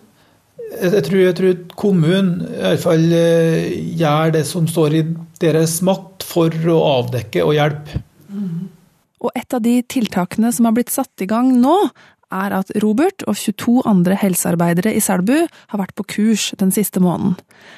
Jeg 0.67 0.93
jeg 0.93 1.05
tror, 1.07 1.21
jeg 1.23 1.37
tror 1.39 1.59
kommunen 1.79 2.43
i 2.43 2.73
eh, 3.17 3.69
gjør 3.97 4.35
det 4.35 4.43
som 4.49 4.67
står 4.69 4.97
i 4.99 5.05
deres 5.41 5.79
makt 5.87 6.27
for 6.27 6.51
å 6.51 6.81
avdekke 6.99 7.45
og 7.47 7.55
hjelpe. 7.57 8.03
Og 9.25 9.33
et 9.35 9.57
av 9.57 9.63
de 9.65 9.79
tiltakene 9.89 10.53
som 10.53 10.69
har 10.69 10.75
blitt 10.77 10.93
satt 10.93 11.25
i 11.25 11.29
gang 11.31 11.55
nå, 11.63 11.77
er 12.35 12.57
at 12.57 12.73
Robert 12.83 13.23
og 13.31 13.37
22 13.39 13.85
andre 13.87 14.17
helsearbeidere 14.19 14.91
i 14.97 15.03
Selbu 15.03 15.47
har 15.47 15.79
vært 15.79 15.95
på 15.99 16.07
kurs 16.11 16.49
den 16.59 16.73
siste 16.75 16.99
måneden. 17.03 17.37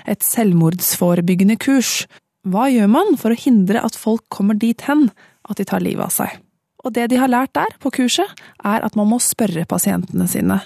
Et 0.09 0.25
selvmordsforebyggende 0.25 1.59
kurs. 1.61 2.07
Hva 2.49 2.71
gjør 2.73 2.89
man 2.89 3.19
for 3.21 3.35
å 3.35 3.39
hindre 3.39 3.83
at 3.85 3.99
folk 3.99 4.25
kommer 4.33 4.57
dit 4.57 4.81
hen 4.89 5.11
at 5.49 5.61
de 5.61 5.69
tar 5.69 5.85
livet 5.85 6.09
av 6.09 6.15
seg? 6.15 6.41
Og 6.85 6.95
det 6.95 7.09
de 7.11 7.19
har 7.19 7.31
lært 7.31 7.55
der, 7.59 7.73
på 7.83 7.91
kurset, 7.91 8.31
er 8.65 8.85
at 8.87 8.97
man 8.99 9.09
må 9.11 9.19
spørre 9.23 9.67
pasientene 9.69 10.29
sine. 10.31 10.61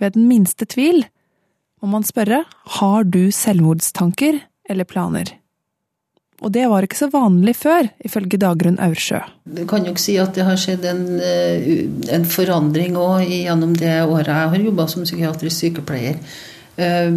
Ved 0.00 0.16
den 0.16 0.28
minste 0.30 0.64
tvil 0.68 1.04
må 1.82 1.92
man 1.92 2.06
spørre 2.06 2.44
har 2.78 3.04
du 3.04 3.28
selvmordstanker 3.34 4.40
eller 4.68 4.88
planer. 4.88 5.36
Og 6.38 6.52
det 6.54 6.68
var 6.70 6.86
ikke 6.86 6.98
så 7.00 7.08
vanlig 7.10 7.56
før, 7.58 7.88
ifølge 8.06 8.38
Dagrun 8.38 8.78
Aursjø. 8.82 9.18
Du 9.42 9.64
kan 9.66 9.82
jo 9.82 9.90
ikke 9.94 10.04
si 10.04 10.14
at 10.22 10.36
det 10.38 10.44
har 10.46 10.60
skjedd 10.60 10.84
en, 10.86 11.02
eh, 11.18 12.14
en 12.14 12.24
forandring 12.24 12.94
òg 12.94 13.26
gjennom 13.26 13.74
det 13.74 13.96
året 14.04 14.30
jeg 14.30 14.52
har 14.52 14.66
jobba 14.68 14.86
som 14.86 15.02
psykiatrisk 15.02 15.56
sykepleier. 15.56 16.20
Eh, 16.78 17.10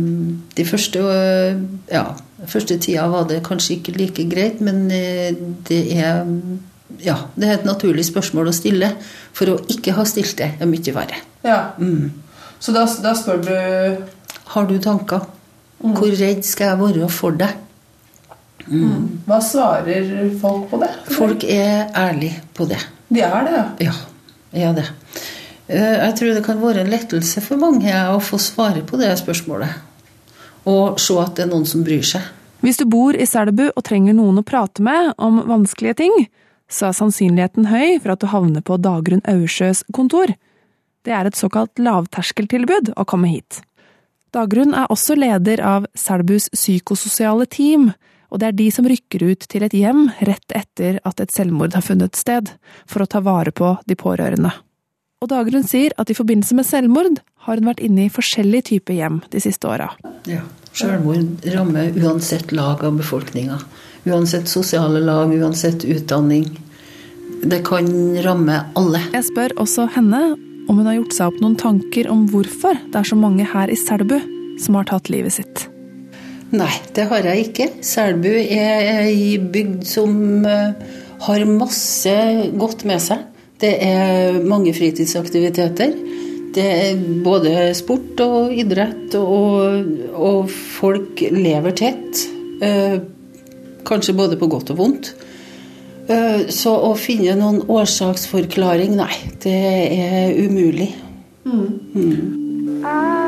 De 0.56 0.66
første, 0.66 1.00
eh, 1.00 1.56
ja, 1.92 2.16
første 2.48 2.80
tida 2.80 3.08
var 3.08 3.28
det 3.28 3.44
kanskje 3.44 3.78
ikke 3.78 3.98
like 3.98 4.30
greit, 4.30 4.60
men 4.60 4.88
det 4.90 5.94
er 5.94 6.26
ja, 7.00 7.16
det 7.36 7.48
er 7.48 7.54
et 7.60 7.68
naturlig 7.68 8.06
spørsmål 8.08 8.52
å 8.52 8.56
stille. 8.56 8.92
For 9.38 9.54
å 9.54 9.60
ikke 9.72 9.96
ha 9.98 10.06
stilt 10.08 10.38
det 10.40 10.52
er 10.60 10.70
mye 10.70 10.96
verre. 10.96 11.20
Ja. 11.46 11.60
Mm. 11.80 12.12
Så 12.62 12.74
da, 12.76 12.86
da 13.02 13.16
spør 13.18 13.40
du 13.42 13.54
Har 14.52 14.68
du 14.70 14.76
tanker? 14.84 15.24
Hvor 15.82 16.12
redd 16.14 16.44
skal 16.46 16.74
jeg 16.74 16.80
være 16.82 17.08
for 17.10 17.38
deg? 17.40 17.56
Mm. 18.68 19.22
Hva 19.26 19.40
svarer 19.42 20.10
folk 20.42 20.68
på 20.70 20.80
det? 20.84 20.90
Folk 21.16 21.46
er 21.50 21.88
ærlige 21.98 22.44
på 22.54 22.68
det. 22.70 22.80
De 23.10 23.24
er 23.26 23.48
det, 23.48 23.54
ja? 23.58 23.94
Ja, 24.54 24.68
er 24.70 24.76
det. 24.78 24.86
Eh, 25.68 25.98
Jeg 26.06 26.16
tror 26.20 26.36
det 26.36 26.44
kan 26.46 26.62
være 26.62 26.84
en 26.84 26.92
lettelse 26.92 27.42
for 27.42 27.58
mange 27.58 27.90
å 28.12 28.20
få 28.22 28.38
svare 28.40 28.84
på 28.86 29.00
det 29.02 29.10
spørsmålet. 29.20 29.74
Og 30.70 31.00
se 31.02 31.18
at 31.18 31.36
det 31.36 31.48
er 31.48 31.52
noen 31.52 31.66
som 31.66 31.84
bryr 31.84 32.06
seg. 32.06 32.22
Hvis 32.62 32.78
du 32.78 32.86
bor 32.86 33.18
i 33.18 33.26
Selbu 33.26 33.72
og 33.72 33.84
trenger 33.88 34.14
noen 34.14 34.38
å 34.38 34.46
prate 34.46 34.84
med 34.86 35.16
om 35.18 35.42
vanskelige 35.50 35.98
ting, 36.04 36.28
så 36.72 36.88
er 36.90 36.96
sannsynligheten 36.98 37.68
høy 37.70 38.00
for 38.00 38.14
at 38.14 38.24
du 38.24 38.30
havner 38.32 38.64
på 38.66 38.80
Dagrun 38.82 39.24
Aursjøs 39.30 39.84
kontor. 39.94 40.32
Det 41.06 41.14
er 41.14 41.28
et 41.28 41.38
såkalt 41.38 41.82
lavterskeltilbud 41.82 42.94
å 42.96 43.06
komme 43.10 43.32
hit. 43.32 43.62
Dagrun 44.32 44.76
er 44.78 44.88
også 44.94 45.18
leder 45.20 45.60
av 45.66 45.90
Selbus 45.98 46.48
psykososiale 46.54 47.48
team, 47.52 47.90
og 48.32 48.40
det 48.40 48.48
er 48.48 48.56
de 48.56 48.68
som 48.72 48.88
rykker 48.88 49.26
ut 49.28 49.48
til 49.52 49.66
et 49.68 49.76
hjem 49.76 50.06
rett 50.24 50.56
etter 50.56 51.02
at 51.04 51.20
et 51.20 51.34
selvmord 51.36 51.76
har 51.76 51.84
funnet 51.84 52.16
sted, 52.16 52.54
for 52.88 53.04
å 53.04 53.10
ta 53.12 53.20
vare 53.26 53.52
på 53.52 53.74
de 53.90 53.98
pårørende. 54.00 54.54
Og 55.22 55.30
Dagrun 55.30 55.68
sier 55.68 55.94
at 56.02 56.10
i 56.10 56.16
forbindelse 56.18 56.56
med 56.58 56.66
selvmord 56.66 57.20
har 57.46 57.60
hun 57.60 57.68
vært 57.68 57.84
inne 57.84 58.08
i 58.08 58.14
forskjellige 58.14 58.70
typer 58.72 58.98
hjem 58.98 59.20
de 59.34 59.44
siste 59.44 59.68
åra. 59.70 59.92
Ja. 60.30 60.46
Selvmord 60.72 61.44
rammer 61.52 61.92
uansett 62.00 62.54
lag 62.56 62.82
av 62.88 62.96
befolkninga. 62.96 63.58
Uansett 64.10 64.48
sosiale 64.50 65.00
lag, 65.00 65.34
uansett 65.34 65.86
utdanning. 65.86 66.48
Det 67.44 67.62
kan 67.66 67.88
ramme 68.24 68.64
alle. 68.74 69.02
Jeg 69.14 69.28
spør 69.30 69.54
også 69.62 69.86
henne 69.96 70.22
om 70.70 70.80
hun 70.80 70.88
har 70.88 70.98
gjort 70.98 71.16
seg 71.18 71.30
opp 71.32 71.42
noen 71.42 71.58
tanker 71.60 72.10
om 72.10 72.24
hvorfor 72.32 72.80
det 72.90 72.98
er 72.98 73.08
så 73.08 73.18
mange 73.18 73.46
her 73.46 73.70
i 73.70 73.78
Selbu 73.78 74.18
som 74.62 74.78
har 74.78 74.90
tatt 74.90 75.12
livet 75.14 75.38
sitt. 75.38 75.68
Nei, 76.52 76.72
det 76.96 77.06
har 77.12 77.30
jeg 77.30 77.46
ikke. 77.48 77.70
Selbu 77.86 78.32
er 78.32 78.90
ei 79.06 79.38
bygd 79.40 79.86
som 79.88 80.46
eh, 80.50 80.74
har 81.28 81.46
masse 81.48 82.18
godt 82.60 82.84
med 82.90 83.02
seg. 83.04 83.24
Det 83.62 83.76
er 83.86 84.42
mange 84.42 84.74
fritidsaktiviteter. 84.74 85.94
Det 86.52 86.68
er 86.68 87.02
både 87.24 87.70
sport 87.78 88.20
og 88.26 88.52
idrett, 88.52 89.14
og, 89.16 89.86
og 90.18 90.50
folk 90.52 91.22
lever 91.32 91.78
tett. 91.78 92.26
Kanskje 93.88 94.18
både 94.18 94.40
på 94.40 94.50
godt 94.52 94.74
og 94.74 94.82
vondt. 94.82 95.14
Eh, 96.12 96.48
så 96.52 96.74
å 96.90 96.92
finne 97.00 97.38
noen 97.40 97.62
årsaksforklaring, 97.72 98.98
nei, 99.00 99.14
det 99.44 99.58
er 99.96 100.38
umulig. 100.42 100.92
Mm. 101.46 102.42
The 102.82 103.21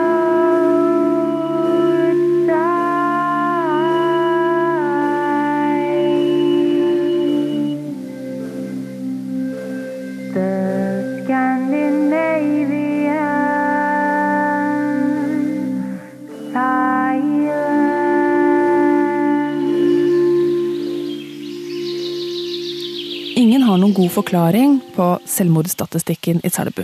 god 24.03 24.11
forklaring 24.11 24.79
på 24.95 25.19
selvmordsstatistikken 25.25 26.41
i 26.43 26.49
Selbu. 26.49 26.83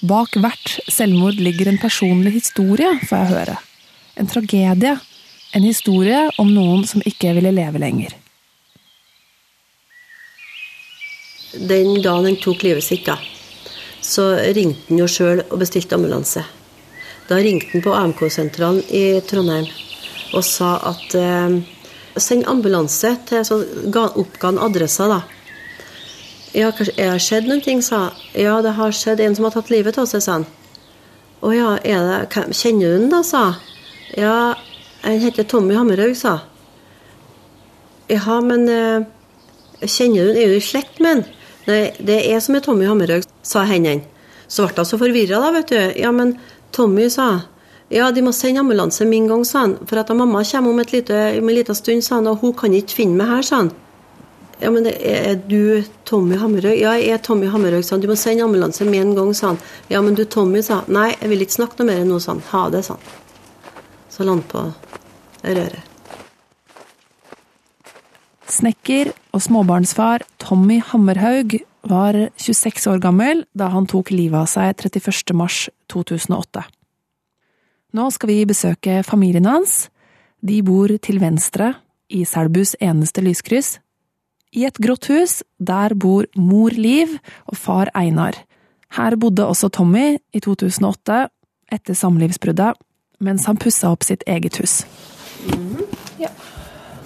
Bak 0.00 0.34
hvert 0.34 0.70
selvmord 0.90 1.38
ligger 1.38 1.68
en 1.70 1.78
personlig 1.78 2.32
historie, 2.32 2.88
får 3.06 3.20
jeg 3.20 3.30
høre. 3.30 3.56
En 4.18 4.26
tragedie. 4.26 4.96
En 5.54 5.62
historie 5.62 6.18
om 6.40 6.48
noen 6.48 6.86
som 6.88 7.04
ikke 7.06 7.34
ville 7.36 7.52
leve 7.52 7.78
lenger. 7.78 8.16
Den 11.52 12.00
dagen 12.02 12.30
han 12.30 12.38
tok 12.40 12.64
livet 12.64 12.82
sitt, 12.82 13.04
da, 13.06 13.18
så 14.00 14.32
ringte 14.56 14.88
han 14.88 15.02
jo 15.02 15.06
sjøl 15.06 15.44
og 15.44 15.60
bestilte 15.60 15.98
ambulanse. 15.98 16.42
Da 17.28 17.38
ringte 17.38 17.68
han 17.74 17.84
på 17.84 17.92
AMK-sentralen 17.94 18.80
i 18.90 19.20
Trondheim 19.28 19.68
og 20.32 20.42
sa 20.48 20.78
at 20.94 21.14
eh, 21.20 21.60
Send 22.12 22.44
ambulanse 22.44 23.08
til 23.24 23.40
Så 23.48 23.56
ga, 23.88 24.02
oppga 24.20 24.50
han 24.50 24.58
adressa, 24.60 25.06
da. 25.08 25.22
Ja, 26.52 26.68
kanskje, 26.76 26.94
er 27.00 27.14
det 27.14 27.24
skjedd 27.24 27.48
noen 27.48 27.62
ting, 27.64 27.80
sa. 27.84 28.10
Ja, 28.36 28.58
det 28.64 28.74
har 28.76 28.92
skjedd 28.92 29.22
en 29.24 29.36
som 29.36 29.46
har 29.48 29.54
tatt 29.54 29.70
livet 29.72 29.96
av 29.98 30.08
seg, 30.10 30.20
sa 30.24 30.38
han. 30.40 30.46
Å 31.42 31.52
ja, 31.56 31.70
er 31.80 32.08
det, 32.08 32.42
kjenner 32.52 32.92
du 32.92 32.98
den, 33.00 33.10
da, 33.12 33.22
sa. 33.26 33.44
Ja, 34.18 34.54
han 35.02 35.22
heter 35.22 35.48
Tommy 35.48 35.74
Hammerhaug, 35.78 36.16
sa 36.18 36.36
hun. 36.38 36.48
Ja, 38.12 38.40
men 38.44 38.68
eh, 38.68 39.04
Kjenner 39.82 40.26
du 40.26 40.34
den? 40.34 40.42
Er 40.42 40.50
du 40.52 40.56
i 40.58 40.62
slekt 40.62 41.00
med 41.00 41.22
den? 41.22 41.22
Det, 41.64 41.78
det 42.04 42.18
er 42.30 42.42
som 42.44 42.58
er 42.58 42.62
Tommy 42.62 42.84
Hammerhaug, 42.86 43.24
sa 43.46 43.64
hendene. 43.66 44.04
Så 44.46 44.66
ble 44.68 44.84
hun 44.84 44.88
så 44.90 44.98
forvirra, 45.00 45.40
da, 45.40 45.48
vet 45.56 45.72
du. 45.72 45.78
Ja, 45.98 46.12
men 46.12 46.36
Tommy 46.74 47.08
sa 47.10 47.30
ja, 47.92 48.06
de 48.08 48.22
må 48.24 48.32
sende 48.32 48.62
ambulanse 48.62 49.04
en 49.04 49.26
gang, 49.28 49.42
sa 49.44 49.66
han. 49.66 49.74
For 49.88 50.00
at 50.00 50.12
mamma 50.16 50.44
kommer 50.48 50.70
om, 50.70 50.78
et 50.80 50.92
lite, 50.94 51.16
om 51.38 51.48
en 51.48 51.54
liten 51.54 51.76
stund, 51.76 52.04
sa 52.04 52.20
han, 52.20 52.28
og 52.30 52.40
hun 52.40 52.54
kan 52.56 52.72
ikke 52.72 53.02
finne 53.02 53.18
meg 53.18 53.28
her, 53.28 53.42
sa 53.44 53.58
han. 53.60 53.72
Ja, 54.62 54.70
men 54.70 54.86
er 54.86 55.40
du 55.50 55.82
Tommy 56.06 56.36
Hammerhaug? 56.38 56.76
Ja, 56.78 56.92
jeg 56.94 57.16
er 57.16 57.22
Tommy 57.26 57.48
Hammerhaug, 57.50 57.82
sa 57.82 57.96
han. 57.96 58.02
Du 58.04 58.06
må 58.06 58.14
sende 58.18 58.44
ambulanse 58.46 58.86
med 58.86 59.00
en 59.00 59.16
gang, 59.16 59.32
sa 59.34 59.48
han. 59.50 59.58
Ja, 59.90 60.02
men 60.06 60.14
du 60.14 60.22
Tommy, 60.22 60.62
sa 60.62 60.84
han. 60.84 60.92
Nei, 60.94 61.08
jeg 61.16 61.32
vil 61.32 61.42
ikke 61.42 61.56
snakke 61.56 61.80
noe 61.80 61.88
mer 61.88 62.04
nå, 62.06 62.20
sa 62.22 62.36
han. 62.36 62.44
Ha 62.52 62.60
det, 62.70 62.84
sa 62.86 62.94
han. 62.94 63.80
Så 64.12 64.22
la 64.22 64.36
han 64.36 64.44
på 64.46 64.62
røret. 65.42 65.90
Snekker 68.52 69.10
og 69.32 69.42
småbarnsfar 69.42 70.28
Tommy 70.42 70.78
Hammerhaug 70.92 71.58
var 71.90 72.20
26 72.38 72.86
år 72.92 73.02
gammel 73.02 73.42
da 73.58 73.72
han 73.72 73.88
tok 73.90 74.14
livet 74.14 74.44
av 74.44 74.50
seg 74.52 74.76
31. 74.78 75.34
mars 75.34 75.64
2008. 75.90 76.62
Nå 77.98 78.10
skal 78.14 78.30
vi 78.30 78.42
besøke 78.46 79.00
familien 79.02 79.48
hans. 79.50 79.88
De 80.38 80.62
bor 80.62 80.92
til 81.02 81.18
venstre, 81.22 81.74
i 82.12 82.26
Selbus 82.28 82.76
eneste 82.78 83.24
lyskryss. 83.24 83.78
I 84.52 84.66
et 84.68 84.76
grått 84.84 85.08
hus, 85.08 85.40
der 85.56 85.94
bor 85.96 86.26
mor 86.36 86.74
Liv 86.76 87.14
og 87.48 87.56
far 87.56 87.88
Einar. 87.96 88.36
Her 88.92 89.16
bodde 89.16 89.46
også 89.48 89.70
Tommy 89.72 90.18
i 90.36 90.40
2008, 90.44 91.22
etter 91.72 91.96
samlivsbruddet, 91.96 92.76
mens 93.24 93.46
han 93.48 93.56
pussa 93.56 93.88
opp 93.94 94.04
sitt 94.04 94.26
eget 94.28 94.60
hus. 94.60 94.82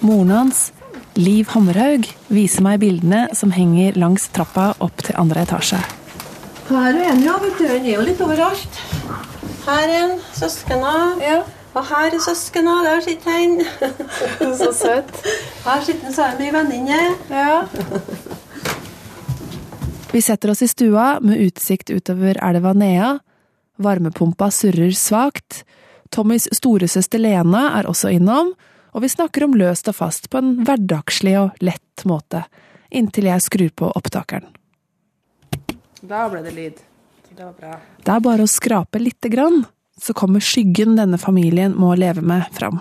Moren 0.03 0.33
hans, 0.33 0.71
Liv 1.15 1.47
Hammerhaug, 1.53 2.05
viser 2.29 2.65
meg 2.67 2.81
bildene 2.83 3.23
som 3.37 3.55
henger 3.55 3.95
langs 3.97 4.27
trappa 4.35 4.73
opp 4.83 4.99
til 5.07 5.15
andre 5.17 5.47
etasje. 5.47 5.79
Her 6.67 6.91
er 6.91 7.13
en, 7.13 7.23
ja. 7.23 7.37
vet 7.41 7.55
du. 7.55 7.63
Den 7.63 7.87
er 7.87 7.93
jo 7.95 8.03
litt 8.09 8.21
overalt. 8.21 8.81
Her 9.63 9.87
er 9.87 10.01
en 10.01 10.17
søskena. 10.35 10.97
Og 11.77 11.85
her 11.85 12.15
er 12.15 12.21
søskena. 12.23 12.79
Der 12.85 13.03
sitter 13.05 13.35
han. 13.35 13.61
Så 14.57 14.71
søt. 14.73 15.11
Her 15.65 15.83
sitter 15.85 16.09
han 16.09 16.15
sammen 16.15 16.39
med 16.41 16.47
ei 16.47 16.53
venninne. 16.55 16.99
Ja. 17.29 17.67
Vi 20.11 20.21
setter 20.23 20.53
oss 20.53 20.63
i 20.65 20.69
stua 20.71 21.19
med 21.21 21.43
utsikt 21.45 21.91
utover 21.93 22.39
elva 22.41 22.73
Nea. 22.73 23.17
Varmepumpa 23.77 24.49
surrer 24.49 24.95
svakt. 24.97 25.61
Tommys 26.09 26.47
storesøster 26.55 27.21
Lena 27.21 27.67
er 27.77 27.89
også 27.89 28.09
innom, 28.15 28.53
og 28.95 29.03
vi 29.03 29.11
snakker 29.11 29.45
om 29.45 29.57
løst 29.59 29.89
og 29.91 29.97
fast 29.99 30.29
på 30.31 30.39
en 30.41 30.53
hverdagslig 30.65 31.35
og 31.37 31.59
lett 31.61 32.05
måte, 32.07 32.45
inntil 32.89 33.27
jeg 33.29 33.43
skrur 33.43 33.73
på 33.75 33.91
opptakeren. 33.99 34.47
Da 36.01 36.25
ble 36.31 36.41
det 36.45 36.55
lyd. 36.55 36.79
Det 37.29 37.43
var 37.43 37.53
bra. 37.59 37.73
Det 38.01 38.13
er 38.15 38.23
bare 38.23 38.47
å 38.47 38.49
skrape 38.49 39.01
lite 39.03 39.29
grann, 39.29 39.65
så 40.01 40.13
kommer 40.13 40.43
skyggen 40.43 40.95
denne 40.97 41.17
familien 41.17 41.75
må 41.77 41.93
leve 41.97 42.21
med, 42.21 42.45
fram. 42.53 42.79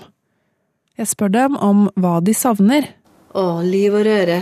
Jeg 0.97 1.11
spør 1.11 1.33
dem 1.33 1.57
om 1.61 1.87
hva 2.01 2.19
de 2.25 2.33
savner. 2.37 2.89
Å, 3.37 3.61
liv 3.65 3.95
og 3.97 4.07
røre. 4.07 4.41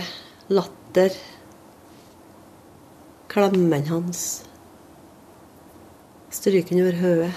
Latter. 0.54 1.14
Klemmen 3.30 3.88
hans. 3.90 4.44
Stryken 6.34 6.82
over 6.82 7.00
hodet. 7.00 7.32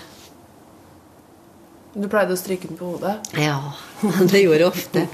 Du 1.98 2.06
pleide 2.06 2.36
å 2.36 2.38
stryke 2.38 2.70
den 2.70 2.78
på 2.78 2.92
hodet? 2.94 3.16
Ja, 3.42 3.58
det 4.30 4.44
gjorde 4.44 4.62
jeg 4.62 4.70
ofte. 4.70 5.08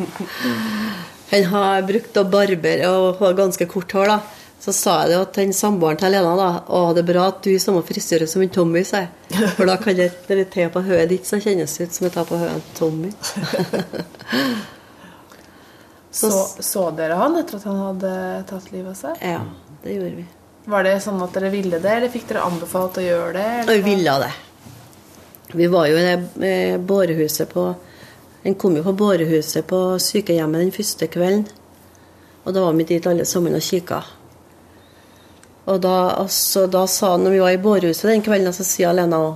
Han 1.33 1.45
har 1.49 1.85
brukt 1.87 2.17
å 2.19 2.25
barbere 2.29 2.89
og 2.91 3.21
har 3.23 3.37
ganske 3.37 3.65
kort 3.71 3.95
hår, 3.95 4.11
da. 4.11 4.42
Så 4.63 4.71
sa 4.75 5.01
jeg 5.03 5.11
det 5.11 5.21
til 5.35 5.47
den 5.47 5.55
samboeren 5.57 5.97
til 5.99 6.13
Lena 6.13 6.35
da. 6.39 6.51
Å, 6.67 6.83
det 6.95 7.01
er 7.03 7.09
bra 7.09 7.25
at 7.33 7.41
du 7.43 7.49
er 7.51 7.59
samme 7.59 7.81
frisyre 7.83 8.27
som 8.31 8.43
en 8.45 8.53
Tommy, 8.53 8.85
sa 8.87 9.03
jeg. 9.03 9.09
For 9.57 9.67
da 9.67 9.75
kan 9.81 9.97
det 9.97 10.11
når 10.29 10.43
jeg 10.43 10.51
tar 10.53 10.69
på 10.71 10.85
hodet 10.85 11.09
ditt, 11.11 11.27
så 11.27 11.41
kjennes 11.43 11.73
det 11.77 11.89
ut 11.89 11.97
som 11.97 12.07
jeg 12.07 12.15
tar 12.15 12.29
på 12.29 12.39
hodet 12.39 12.63
Tommy. 12.77 13.11
Så, 16.13 16.29
så 16.59 16.91
dere 16.93 17.15
han 17.17 17.33
etter 17.39 17.57
at 17.57 17.63
han 17.65 17.79
hadde 17.79 18.09
tatt 18.45 18.67
livet 18.69 18.91
av 18.91 18.97
seg? 18.99 19.21
Ja, 19.25 19.39
det 19.81 19.95
gjorde 19.95 20.17
vi. 20.19 20.25
Var 20.69 20.85
det 20.85 20.91
sånn 21.01 21.23
at 21.25 21.33
dere 21.33 21.49
ville 21.49 21.79
det, 21.81 21.89
eller 21.89 22.11
fikk 22.13 22.27
dere 22.29 22.43
anbefalt 22.45 22.99
å 23.01 23.03
gjøre 23.03 23.31
det? 23.33 23.45
Eller? 23.63 23.79
vi 23.79 23.87
ville 23.87 24.13
det. 24.21 24.29
Vi 25.57 25.69
var 25.73 25.87
jo 25.89 25.97
i 25.97 26.03
det 26.05 26.45
eh, 26.49 26.77
bårehuset 26.81 27.49
på 27.49 27.65
En 28.43 28.55
kom 28.59 28.75
jo 28.75 28.83
på 28.83 28.91
bårehuset 28.99 29.63
på 29.67 29.77
sykehjemmet 30.03 30.65
den 30.65 30.71
første 30.75 31.07
kvelden. 31.07 31.45
Og 32.43 32.51
da 32.51 32.65
var 32.65 32.73
vi 32.75 32.85
dit 32.89 33.05
alle 33.07 33.23
sammen 33.25 33.55
og 33.55 33.63
kikka. 33.63 34.01
Og 35.65 35.79
da, 35.79 35.97
altså, 36.19 36.67
da 36.67 36.83
sa 36.87 37.13
han, 37.13 37.23
når 37.23 37.31
vi 37.31 37.39
var 37.39 37.55
i 37.55 37.61
bårehuset 37.61 38.09
den 38.09 38.23
kvelden, 38.23 38.53
så 38.55 38.65
sier 38.67 38.95
Lena 38.95 39.19
òg 39.23 39.35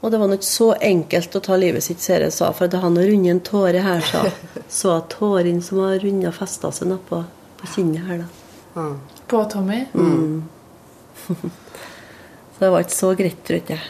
Og 0.00 0.10
det 0.10 0.18
var 0.18 0.30
nok 0.30 0.44
så 0.46 0.70
enkelt 0.80 1.36
å 1.36 1.42
ta 1.44 1.58
livet 1.60 1.84
sitt, 1.84 2.00
ser 2.00 2.24
jeg, 2.24 2.32
sa, 2.32 2.48
for 2.56 2.70
det 2.72 2.80
har 2.80 2.90
nå 2.90 3.04
rundet 3.06 3.34
en 3.34 3.42
tåre 3.44 3.82
her, 3.84 4.00
sa 4.08 4.24
Så 4.80 4.96
tårene 5.12 5.62
som 5.62 5.82
har 5.84 6.00
runda 6.00 6.32
festa 6.32 6.72
seg 6.72 6.88
nå 6.88 6.96
på, 7.08 7.20
på 7.60 7.72
kinnet 7.74 8.08
her, 8.08 8.24
da. 8.24 8.86
På 9.28 9.44
Tommy? 9.52 9.84
Mm. 9.92 10.42
så 11.26 12.64
det 12.64 12.70
var 12.72 12.86
ikke 12.86 12.96
så 12.96 13.12
greit, 13.18 13.44
tror 13.44 13.60
jeg. 13.74 13.82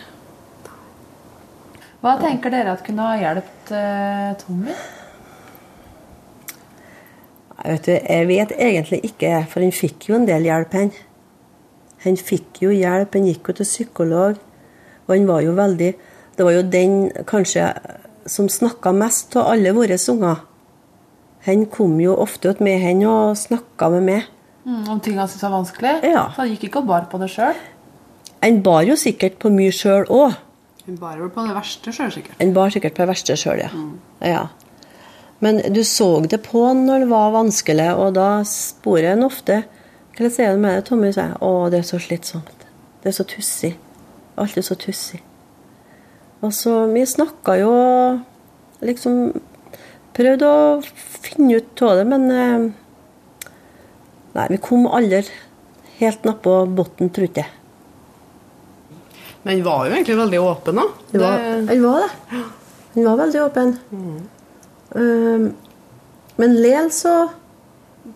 Hva 2.02 2.16
tenker 2.18 2.50
dere 2.50 2.74
at 2.74 2.82
kunne 2.82 3.06
ha 3.06 3.14
hjulpet 3.20 3.70
uh, 3.70 4.34
Tommy? 4.40 4.74
Jeg 7.62 7.78
vet, 7.78 7.88
jeg 8.10 8.26
vet 8.26 8.54
egentlig 8.58 9.00
ikke, 9.06 9.32
for 9.52 9.62
han 9.62 9.74
fikk 9.76 10.08
jo 10.10 10.18
en 10.18 10.26
del 10.26 10.50
hjelp, 10.50 10.74
han. 10.74 10.90
Han 12.04 12.16
fikk 12.18 12.62
jo 12.64 12.72
hjelp, 12.74 13.14
han 13.14 13.28
gikk 13.30 13.50
jo 13.50 13.58
til 13.60 13.68
psykolog. 13.68 14.40
Og 15.06 15.14
han 15.14 15.28
var 15.28 15.42
jo 15.44 15.54
veldig 15.58 15.92
Det 16.32 16.44
var 16.46 16.54
jo 16.56 16.62
den 16.64 17.10
kanskje 17.28 17.66
som 18.26 18.48
snakka 18.48 18.92
mest 18.96 19.34
av 19.36 19.50
alle 19.52 19.74
våre 19.76 19.98
unger. 20.08 20.38
Han 21.44 21.66
kom 21.66 21.98
jo 22.00 22.14
ofte 22.16 22.48
ut 22.48 22.60
med 22.62 22.80
henne 22.80 23.10
og 23.10 23.36
snakka 23.36 23.90
med 23.92 24.06
meg. 24.06 24.30
Mm, 24.64 24.88
om 24.88 25.00
ting 25.02 25.18
han 25.18 25.28
syntes 25.28 25.42
var 25.42 25.56
vanskelig? 25.58 25.92
Ja. 26.06 26.28
Så 26.32 26.44
han 26.44 26.52
gikk 26.54 26.68
ikke 26.68 26.80
og 26.80 26.88
bar 26.88 27.08
på 27.10 27.18
det 27.20 27.28
sjøl? 27.34 27.58
Han 28.42 28.62
bar 28.62 28.86
jo 28.86 28.96
sikkert 28.96 29.36
på 29.42 29.50
mye 29.52 29.74
sjøl 29.74 30.06
òg. 30.06 30.38
Han 30.86 30.98
bar 30.98 31.18
vel 31.18 31.30
på 31.34 31.44
det 31.46 31.54
verste 31.54 31.92
sjøl, 31.94 32.10
sikkert. 32.14 32.38
Han 32.40 32.54
bar 32.54 32.72
sikkert 32.74 32.96
på 32.96 33.04
det 33.04 33.10
verste 33.12 33.36
sjøl, 33.38 33.60
ja. 33.62 33.70
ja. 34.26 34.46
Men 35.42 35.60
du 35.74 35.82
så 35.86 36.08
det 36.30 36.40
på 36.46 36.64
han 36.68 36.84
når 36.86 37.04
det 37.04 37.10
var 37.10 37.34
vanskelig, 37.34 37.90
og 37.98 38.14
da 38.18 38.28
sporer 38.46 39.12
han 39.12 39.26
ofte 39.26 39.62
Hva 40.18 40.28
sier 40.28 40.52
du 40.52 40.60
med 40.60 40.76
det, 40.76 40.86
Tommy? 40.88 41.12
sier 41.12 41.32
jeg. 41.32 41.38
Å, 41.40 41.68
det 41.72 41.80
er 41.80 41.88
så 41.88 42.00
slitsomt. 42.02 42.66
Det 43.02 43.10
er 43.10 43.16
så 43.16 43.24
tussig. 43.28 43.72
Alt 44.40 44.58
er 44.58 44.66
så 44.66 44.76
tussig. 44.78 45.22
Og 46.42 46.52
så 46.54 46.86
Vi 46.90 47.06
snakka 47.06 47.56
jo 47.60 47.72
liksom 48.82 49.32
Prøvde 50.12 50.44
å 50.44 50.80
finne 50.84 51.56
ut 51.56 51.82
av 51.86 51.96
det, 51.96 52.04
men 52.04 52.24
eh, 52.28 52.64
Nei, 54.36 54.46
vi 54.50 54.58
kom 54.60 54.84
aldri 54.88 55.22
helt 55.98 56.24
nedpå 56.26 56.56
bunnen, 56.68 57.08
tror 57.12 57.30
jeg. 57.36 57.48
Men 59.42 59.54
han 59.54 59.64
var 59.66 59.86
jo 59.86 59.94
egentlig 59.96 60.16
veldig 60.18 60.40
åpen, 60.40 60.80
da. 60.80 60.84
Det 61.10 61.20
var, 61.20 61.42
han 61.68 61.82
var 61.82 62.04
det. 62.04 62.40
Han 62.94 63.08
var 63.08 63.18
veldig 63.20 63.42
åpen. 63.42 63.74
Um, 64.92 65.46
men 66.40 66.56
lell 66.64 66.88
så 66.94 67.14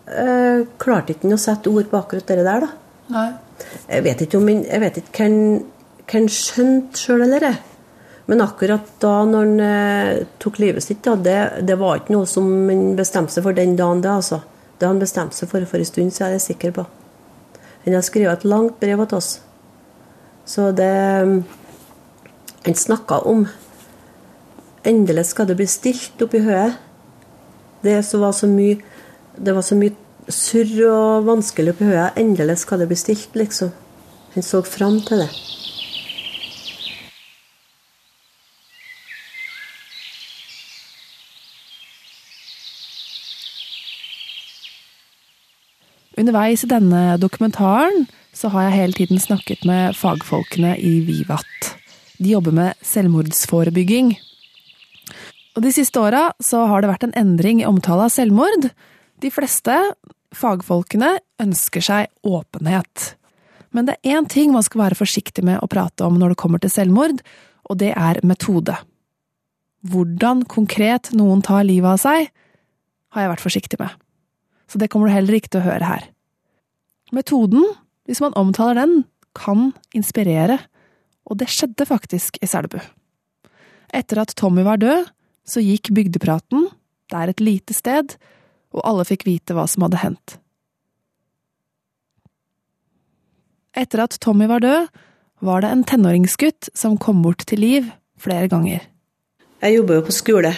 uh, 0.08 0.66
klarte 0.78 1.14
ikke 1.14 1.32
å 1.34 1.40
sette 1.40 1.70
ord 1.72 1.88
på 1.90 2.00
akkurat 2.00 2.26
det 2.26 2.44
der, 2.44 2.66
da. 2.66 2.68
Nei. 3.14 3.28
Jeg 3.88 4.04
vet 4.04 4.22
ikke 4.26 4.38
om 4.40 4.48
jeg 4.50 4.82
vet 4.82 5.00
ikke 5.00 5.16
hva 5.16 5.30
han- 6.12 6.28
skjønte 6.30 7.00
sjøl, 7.00 7.22
eller 7.24 7.48
jeg. 7.48 7.58
Men 8.26 8.42
akkurat 8.42 8.88
da 9.00 9.24
når 9.24 9.44
han 9.46 9.60
eh, 9.60 10.26
tok 10.42 10.58
livet 10.58 10.82
sitt, 10.82 11.02
da, 11.04 11.14
det, 11.14 11.62
det 11.66 11.76
var 11.78 12.00
ikke 12.00 12.14
noe 12.14 12.26
som 12.26 12.46
han 12.68 12.96
bestemte 12.98 13.32
seg 13.32 13.44
for 13.46 13.54
den 13.54 13.76
dagen, 13.78 14.02
det, 14.02 14.10
altså. 14.10 14.40
Det 14.78 14.88
han 14.88 14.98
bestemte 14.98 15.38
seg 15.38 15.48
for 15.48 15.64
for 15.64 15.78
en 15.78 15.88
stund, 15.88 16.12
så 16.12 16.26
er 16.26 16.34
jeg 16.34 16.46
sikker 16.48 16.74
på. 16.74 16.86
Han 17.84 17.94
har 17.94 18.02
skrevet 18.02 18.40
et 18.40 18.48
langt 18.50 18.80
brev 18.82 19.04
til 19.06 19.18
oss. 19.20 19.40
Så 20.46 20.72
det 20.74 21.44
Han 22.66 22.74
snakka 22.74 23.20
om 23.26 23.46
Endelig 24.86 25.26
skal 25.26 25.46
det 25.46 25.56
bli 25.58 25.66
stilt 25.66 26.20
oppi 26.22 26.38
høyet. 26.38 26.76
Det 27.82 28.04
som 28.06 28.20
var 28.20 28.32
så 28.32 28.46
mye 28.46 28.78
Det 29.36 29.52
var 29.52 29.62
så 29.62 29.76
mye 29.76 29.92
surr 30.32 30.78
og 30.88 31.26
vanskelig 31.26 31.74
oppi 31.74 31.90
hodet. 31.90 32.14
Endelig 32.16 32.62
skal 32.62 32.80
det 32.80 32.88
bli 32.88 32.96
stilt, 32.96 33.34
liksom. 33.36 33.74
Han 34.34 34.44
så 34.44 34.62
fram 34.64 35.00
til 35.04 35.24
det. 35.24 35.28
Underveis 46.16 46.64
i 46.64 46.68
denne 46.70 47.18
dokumentaren 47.20 48.06
så 48.32 48.48
har 48.48 48.66
jeg 48.66 48.76
hele 48.78 48.96
tiden 48.96 49.20
snakket 49.20 49.66
med 49.68 49.96
fagfolkene 49.96 50.72
i 50.80 50.98
Vivat. 51.04 51.74
De 52.16 52.32
jobber 52.32 52.56
med 52.56 52.80
selvmordsforebygging. 52.80 54.14
Og 55.56 55.62
De 55.64 55.72
siste 55.72 56.00
åra 56.00 56.30
har 56.32 56.80
det 56.80 56.88
vært 56.88 57.04
en 57.04 57.16
endring 57.16 57.60
i 57.60 57.68
omtale 57.68 58.08
av 58.08 58.12
selvmord. 58.12 58.70
De 59.22 59.30
fleste 59.32 59.74
Fagfolkene 60.36 61.16
ønsker 61.40 61.84
seg 61.84 62.10
åpenhet. 62.26 63.14
Men 63.72 63.88
det 63.88 63.96
er 63.96 64.18
én 64.18 64.28
ting 64.28 64.52
man 64.52 64.64
skal 64.66 64.82
være 64.86 64.98
forsiktig 64.98 65.44
med 65.46 65.60
å 65.62 65.68
prate 65.70 66.04
om 66.06 66.18
når 66.20 66.34
det 66.34 66.40
kommer 66.40 66.60
til 66.62 66.72
selvmord, 66.72 67.22
og 67.66 67.78
det 67.80 67.92
er 67.96 68.20
metode. 68.26 68.76
Hvordan 69.86 70.44
konkret 70.50 71.12
noen 71.16 71.42
tar 71.44 71.66
livet 71.66 71.96
av 71.96 72.02
seg, 72.02 72.30
har 73.14 73.24
jeg 73.24 73.32
vært 73.32 73.44
forsiktig 73.44 73.80
med. 73.80 73.92
Så 74.66 74.80
det 74.82 74.90
kommer 74.92 75.08
du 75.08 75.14
heller 75.14 75.38
ikke 75.38 75.52
til 75.54 75.62
å 75.62 75.68
høre 75.68 75.88
her. 75.88 76.06
Metoden, 77.14 77.62
hvis 78.08 78.20
man 78.22 78.34
omtaler 78.38 78.82
den, 78.82 78.96
kan 79.36 79.70
inspirere, 79.94 80.58
og 81.26 81.38
det 81.40 81.50
skjedde 81.52 81.86
faktisk 81.86 82.38
i 82.42 82.48
Selbu. 82.50 82.78
Etter 83.94 84.22
at 84.22 84.34
Tommy 84.38 84.64
var 84.66 84.80
død, 84.82 85.06
så 85.46 85.62
gikk 85.62 85.92
bygdepraten, 85.94 86.66
det 87.12 87.18
er 87.18 87.30
et 87.30 87.42
lite 87.44 87.76
sted, 87.76 88.16
og 88.76 88.84
alle 88.84 89.06
fikk 89.08 89.26
vite 89.28 89.56
hva 89.56 89.66
som 89.70 89.86
hadde 89.86 90.02
hendt. 90.02 90.36
Etter 93.76 94.04
at 94.06 94.16
Tommy 94.24 94.48
var 94.48 94.64
død, 94.64 94.88
var 95.44 95.62
det 95.62 95.70
en 95.72 95.84
tenåringsgutt 95.84 96.70
som 96.76 96.96
kom 97.00 97.20
bort 97.24 97.44
til 97.48 97.60
liv 97.60 97.90
flere 98.20 98.48
ganger. 98.48 98.84
Jeg 99.60 99.76
jobber 99.76 99.98
jo 99.98 100.06
på 100.06 100.14
skole, 100.16 100.52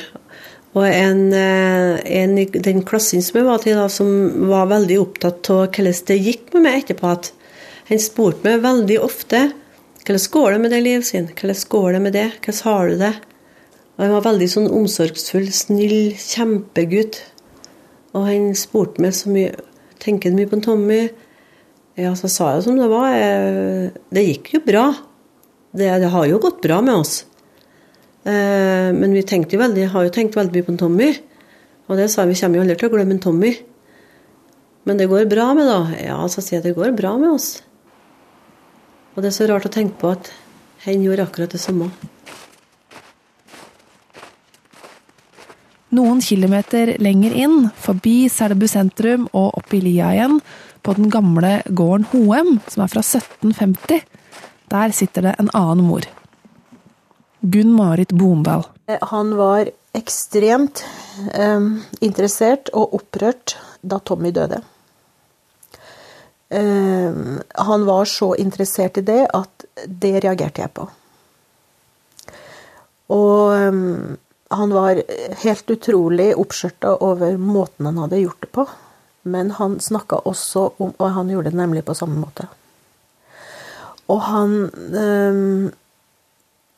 og 0.78 0.84
en, 0.86 1.32
eh, 1.32 1.98
en 2.22 2.36
den 2.36 2.84
klassen 2.86 3.22
som 3.22 3.40
jeg 3.40 3.46
var 3.46 3.58
til, 3.62 3.78
da, 3.78 3.88
som 3.90 4.48
var 4.50 4.70
veldig 4.70 4.98
opptatt 5.00 5.50
av 5.50 5.66
hvordan 5.66 6.04
det 6.06 6.18
gikk 6.18 6.52
med 6.54 6.66
meg 6.66 6.82
etterpå, 6.82 7.10
at 7.10 7.32
han 7.88 8.02
spurte 8.02 8.44
meg 8.44 8.62
veldig 8.62 9.00
ofte 9.02 9.48
hvordan 10.08 10.30
går 10.32 10.52
det 10.52 10.60
med 10.60 10.70
det, 10.72 10.80
livet 10.80 11.06
sin? 11.06 11.26
Hvordan 11.28 11.64
går 11.68 11.92
det 11.92 12.00
med 12.00 12.12
det? 12.12 12.30
Hvordan 12.40 12.64
har 12.64 12.88
du 12.88 12.94
det? 12.96 13.14
Og 13.96 14.04
Han 14.04 14.12
var 14.14 14.22
veldig 14.24 14.46
sånn 14.48 14.70
omsorgsfull, 14.72 15.50
snill, 15.52 16.14
kjempegutt. 16.16 17.18
Og 18.18 18.26
han 18.26 18.50
spurte 18.58 19.02
meg 19.02 19.16
så 19.16 19.32
mye 19.32 19.54
Tenker 19.98 20.30
du 20.30 20.38
mye 20.38 20.46
på 20.46 20.60
Tommy? 20.62 21.08
Ja, 21.98 22.12
så 22.14 22.28
sa 22.30 22.52
jeg 22.54 22.68
som 22.68 22.76
det 22.78 22.86
var. 22.86 23.16
Det 24.14 24.22
gikk 24.22 24.52
jo 24.54 24.60
bra. 24.62 24.84
Det, 25.74 25.88
det, 25.98 26.10
har 26.12 26.28
jo 26.30 26.38
gått 26.38 26.60
bra 26.62 26.76
med 26.86 27.00
oss. 27.00 27.24
Eh, 28.22 28.94
men 28.94 29.16
vi 29.16 29.24
jo 29.26 29.58
veldig, 29.58 29.88
har 29.90 30.06
jo 30.06 30.12
tenkt 30.14 30.38
veldig 30.38 30.54
mye 30.54 30.66
på 30.68 30.76
Tommy. 30.78 31.08
Og 31.88 31.98
det 31.98 32.06
sa 32.12 32.22
jeg, 32.22 32.30
vi 32.30 32.38
kommer 32.38 32.60
jo 32.60 32.62
aldri 32.62 32.76
til 32.78 32.86
å 32.86 32.92
glemme 32.94 33.18
Tommy. 33.24 33.50
Men 34.86 35.02
det 35.02 35.08
går 35.10 35.26
bra 35.28 35.48
med, 35.58 35.66
da? 35.66 35.80
Ja, 35.98 36.20
så 36.30 36.44
sier 36.44 36.60
jeg 36.60 36.68
det 36.68 36.76
går 36.78 36.94
bra 36.96 37.16
med 37.18 37.34
oss. 37.34 37.50
Og 39.16 39.24
det 39.24 39.32
er 39.32 39.36
så 39.40 39.50
rart 39.50 39.66
å 39.66 39.74
tenke 39.74 39.98
på 39.98 40.14
at 40.14 40.30
han 40.86 41.02
gjorde 41.02 41.26
akkurat 41.26 41.58
det 41.58 41.60
samme. 41.60 41.90
Noen 45.88 46.20
kilometer 46.20 46.96
lenger 47.00 47.32
inn, 47.32 47.70
forbi 47.80 48.28
Selbu 48.28 48.66
sentrum 48.68 49.24
og 49.32 49.56
opp 49.56 49.72
i 49.72 49.80
lia 49.80 50.10
igjen, 50.12 50.36
på 50.84 50.94
den 50.98 51.08
gamle 51.12 51.62
gården 51.64 52.04
Hoem, 52.12 52.58
som 52.68 52.84
er 52.84 52.92
fra 52.92 53.00
1750, 53.00 54.02
der 54.68 54.92
sitter 54.92 55.30
det 55.30 55.34
en 55.40 55.48
annen 55.56 55.86
mor. 55.88 56.04
Gunn-Marit 57.40 58.12
Bondal. 58.12 58.66
Han 59.12 59.32
var 59.38 59.70
ekstremt 59.96 60.84
eh, 61.32 61.68
interessert 62.04 62.68
og 62.76 62.98
opprørt 63.00 63.56
da 63.80 64.00
Tommy 64.04 64.34
døde. 64.34 64.60
Eh, 66.52 67.18
han 67.64 67.88
var 67.88 68.08
så 68.12 68.34
interessert 68.36 69.00
i 69.00 69.06
det 69.08 69.22
at 69.32 69.68
det 69.86 70.14
reagerte 70.24 70.64
jeg 70.66 70.74
på. 70.76 70.88
Og 73.16 73.56
eh, 73.56 74.18
han 74.48 74.72
var 74.72 75.02
helt 75.42 75.70
utrolig 75.70 76.30
oppskjørta 76.40 76.94
over 77.04 77.36
måten 77.36 77.86
han 77.90 77.98
hadde 78.00 78.22
gjort 78.22 78.40
det 78.40 78.52
på. 78.56 78.64
Men 79.28 79.50
han 79.58 79.80
snakka 79.80 80.22
også 80.24 80.70
om 80.78 80.94
Og 80.96 81.10
han 81.12 81.28
gjorde 81.28 81.50
det 81.50 81.58
nemlig 81.58 81.84
på 81.84 81.94
samme 81.94 82.16
måte. 82.16 82.46
Og 84.08 84.22
han 84.22 84.54
øh, 84.94 85.70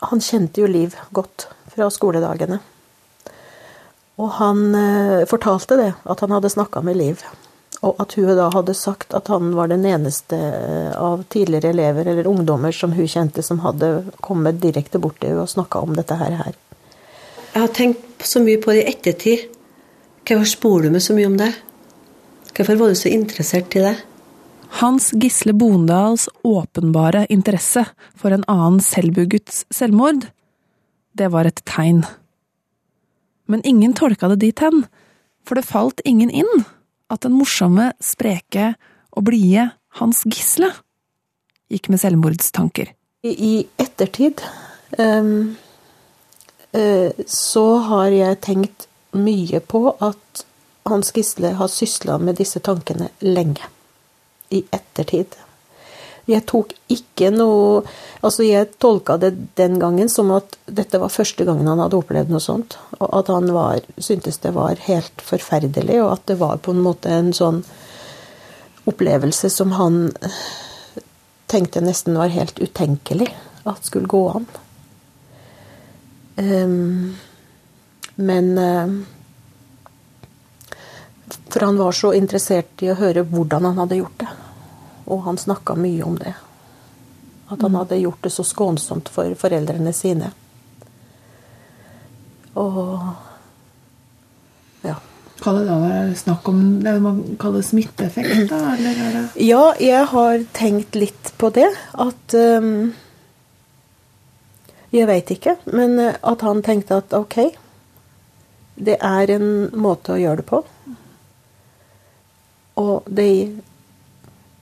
Han 0.02 0.20
kjente 0.20 0.60
jo 0.60 0.66
Liv 0.66 0.96
godt 1.10 1.48
fra 1.70 1.90
skoledagene. 1.90 2.58
Og 4.18 4.30
han 4.30 4.74
øh, 4.74 5.26
fortalte 5.28 5.76
det, 5.76 5.92
at 6.04 6.20
han 6.20 6.30
hadde 6.30 6.50
snakka 6.50 6.80
med 6.80 6.96
Liv. 6.96 7.22
Og 7.82 8.00
at 8.00 8.14
hun 8.16 8.32
da 8.36 8.48
hadde 8.52 8.74
sagt 8.74 9.14
at 9.14 9.28
han 9.28 9.54
var 9.56 9.68
den 9.68 9.86
eneste 9.86 10.36
eh, 10.36 10.96
av 10.96 11.22
tidligere 11.28 11.70
elever 11.70 12.06
eller 12.06 12.26
ungdommer 12.26 12.72
som 12.72 12.92
hun 12.92 13.08
kjente, 13.08 13.42
som 13.42 13.62
hadde 13.64 14.10
kommet 14.20 14.60
direkte 14.60 14.98
bort 14.98 15.20
til 15.20 15.32
henne 15.32 15.46
og 15.46 15.52
snakka 15.52 15.80
om 15.80 15.94
dette 15.96 16.18
her. 16.20 16.52
Jeg 17.50 17.64
har 17.64 17.72
tenkt 17.74 18.26
så 18.26 18.42
mye 18.44 18.60
på 18.62 18.70
det 18.74 18.84
i 18.84 18.92
ettertid. 18.92 19.48
Hvorfor 20.22 20.46
spor 20.46 20.84
du 20.84 20.92
meg 20.94 21.02
så 21.02 21.16
mye 21.16 21.26
om 21.26 21.36
det? 21.40 21.50
Hvorfor 22.54 22.78
var 22.78 22.92
du 22.92 22.98
så 22.98 23.10
interessert 23.10 23.74
i 23.74 23.82
det? 23.82 23.96
Hans 24.78 25.08
Gisle 25.18 25.52
Bondals 25.58 26.28
åpenbare 26.46 27.24
interesse 27.26 27.82
for 28.14 28.30
en 28.30 28.44
annen 28.46 28.78
Selbu-gutts 28.84 29.64
selvmord, 29.74 30.28
det 31.18 31.30
var 31.34 31.48
et 31.48 31.58
tegn. 31.66 32.04
Men 33.50 33.64
ingen 33.66 33.96
tolka 33.98 34.30
det 34.30 34.38
dit 34.44 34.62
hen, 34.62 34.84
for 35.42 35.58
det 35.58 35.66
falt 35.66 36.04
ingen 36.06 36.30
inn 36.30 36.62
at 37.10 37.24
den 37.26 37.34
morsomme, 37.34 37.90
spreke 37.98 38.76
og 39.10 39.26
blide 39.26 39.72
Hans 39.98 40.22
Gisle 40.22 40.70
gikk 41.70 41.90
med 41.90 42.02
selvmordstanker. 42.02 42.92
I 43.26 43.66
ettertid 43.82 44.38
um, 44.98 45.58
så 47.26 47.66
har 47.90 48.14
jeg 48.14 48.40
tenkt 48.46 48.86
mye 49.16 49.58
på 49.60 49.88
at 49.98 50.44
Hans 50.86 51.12
Gisle 51.12 51.52
har 51.58 51.68
sysla 51.68 52.18
med 52.18 52.38
disse 52.38 52.60
tankene 52.62 53.10
lenge. 53.20 53.66
I 54.50 54.64
ettertid. 54.74 55.36
Jeg 56.30 56.44
tok 56.50 56.72
ikke 56.90 57.30
noe 57.34 57.82
Altså, 58.20 58.44
jeg 58.44 58.74
tolka 58.82 59.14
det 59.16 59.30
den 59.56 59.78
gangen 59.80 60.10
som 60.12 60.28
at 60.34 60.58
dette 60.68 60.98
var 61.00 61.08
første 61.08 61.46
gangen 61.48 61.68
han 61.70 61.80
hadde 61.80 61.96
opplevd 61.96 62.28
noe 62.28 62.42
sånt. 62.44 62.74
Og 62.98 63.06
at 63.16 63.30
han 63.32 63.48
var, 63.54 63.80
syntes 63.96 64.42
det 64.42 64.52
var 64.52 64.82
helt 64.84 65.24
forferdelig, 65.24 65.96
og 66.02 66.10
at 66.18 66.26
det 66.28 66.36
var 66.42 66.60
på 66.60 66.74
en 66.74 66.82
måte 66.84 67.08
en 67.08 67.30
sånn 67.32 67.62
opplevelse 68.90 69.48
som 69.54 69.72
han 69.78 70.10
tenkte 71.48 71.80
nesten 71.80 72.18
var 72.20 72.28
helt 72.34 72.60
utenkelig 72.60 73.30
at 73.64 73.88
skulle 73.88 74.10
gå 74.10 74.20
an. 74.34 74.44
Um, 76.36 77.16
men 78.14 78.58
um, 78.58 79.06
For 81.48 81.60
han 81.60 81.76
var 81.76 81.92
så 81.92 82.12
interessert 82.14 82.82
i 82.82 82.90
å 82.92 82.98
høre 82.98 83.24
hvordan 83.26 83.64
han 83.70 83.80
hadde 83.82 83.98
gjort 84.00 84.20
det. 84.22 84.28
Og 85.10 85.24
han 85.26 85.38
snakka 85.38 85.74
mye 85.74 86.04
om 86.06 86.18
det. 86.18 86.34
At 87.50 87.58
han 87.58 87.72
mm. 87.72 87.80
hadde 87.80 87.98
gjort 87.98 88.22
det 88.22 88.30
så 88.30 88.44
skånsomt 88.46 89.10
for 89.10 89.34
foreldrene 89.38 89.92
sine. 89.96 90.30
Og 92.54 93.00
ja. 94.86 94.94
Kan 95.40 95.56
det 95.56 95.66
da 95.66 95.76
være 95.80 96.14
snakk 96.20 96.48
om 96.52 96.62
det 96.84 96.94
man 97.02 97.20
kaller 97.40 97.64
smitteeffekt? 97.64 98.50
da, 98.52 98.74
eller 98.76 99.04
er 99.06 99.14
det 99.16 99.24
Ja, 99.46 99.62
jeg 99.80 100.06
har 100.12 100.44
tenkt 100.56 100.98
litt 100.98 101.32
på 101.40 101.50
det. 101.56 101.70
At 101.98 102.36
um, 102.36 102.92
Jeg 104.90 105.06
veit 105.06 105.30
ikke, 105.30 105.56
men 105.70 105.98
at 106.02 106.42
han 106.42 106.62
tenkte 106.66 106.98
at 106.98 107.14
ok, 107.14 107.36
det 108.80 108.96
er 108.98 109.30
en 109.36 109.50
måte 109.78 110.16
å 110.16 110.18
gjøre 110.20 110.42
det 110.42 110.48
på. 110.50 110.62
Og 112.80 113.10
det 113.10 113.32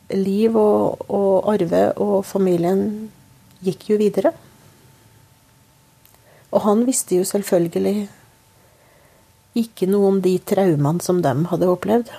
Liv 0.09 0.55
og, 0.57 1.03
og 1.13 1.51
Arve 1.53 1.83
og 2.01 2.23
familien 2.25 3.11
gikk 3.61 3.91
jo 3.91 3.99
videre. 4.01 4.33
Og 6.49 6.65
han 6.65 6.87
visste 6.89 7.19
jo 7.19 7.27
selvfølgelig 7.29 8.07
ikke 9.59 9.89
noe 9.91 10.15
om 10.15 10.23
de 10.25 10.33
traumene 10.41 11.05
som 11.05 11.21
de 11.25 11.35
hadde 11.51 11.69
opplevd. 11.69 12.13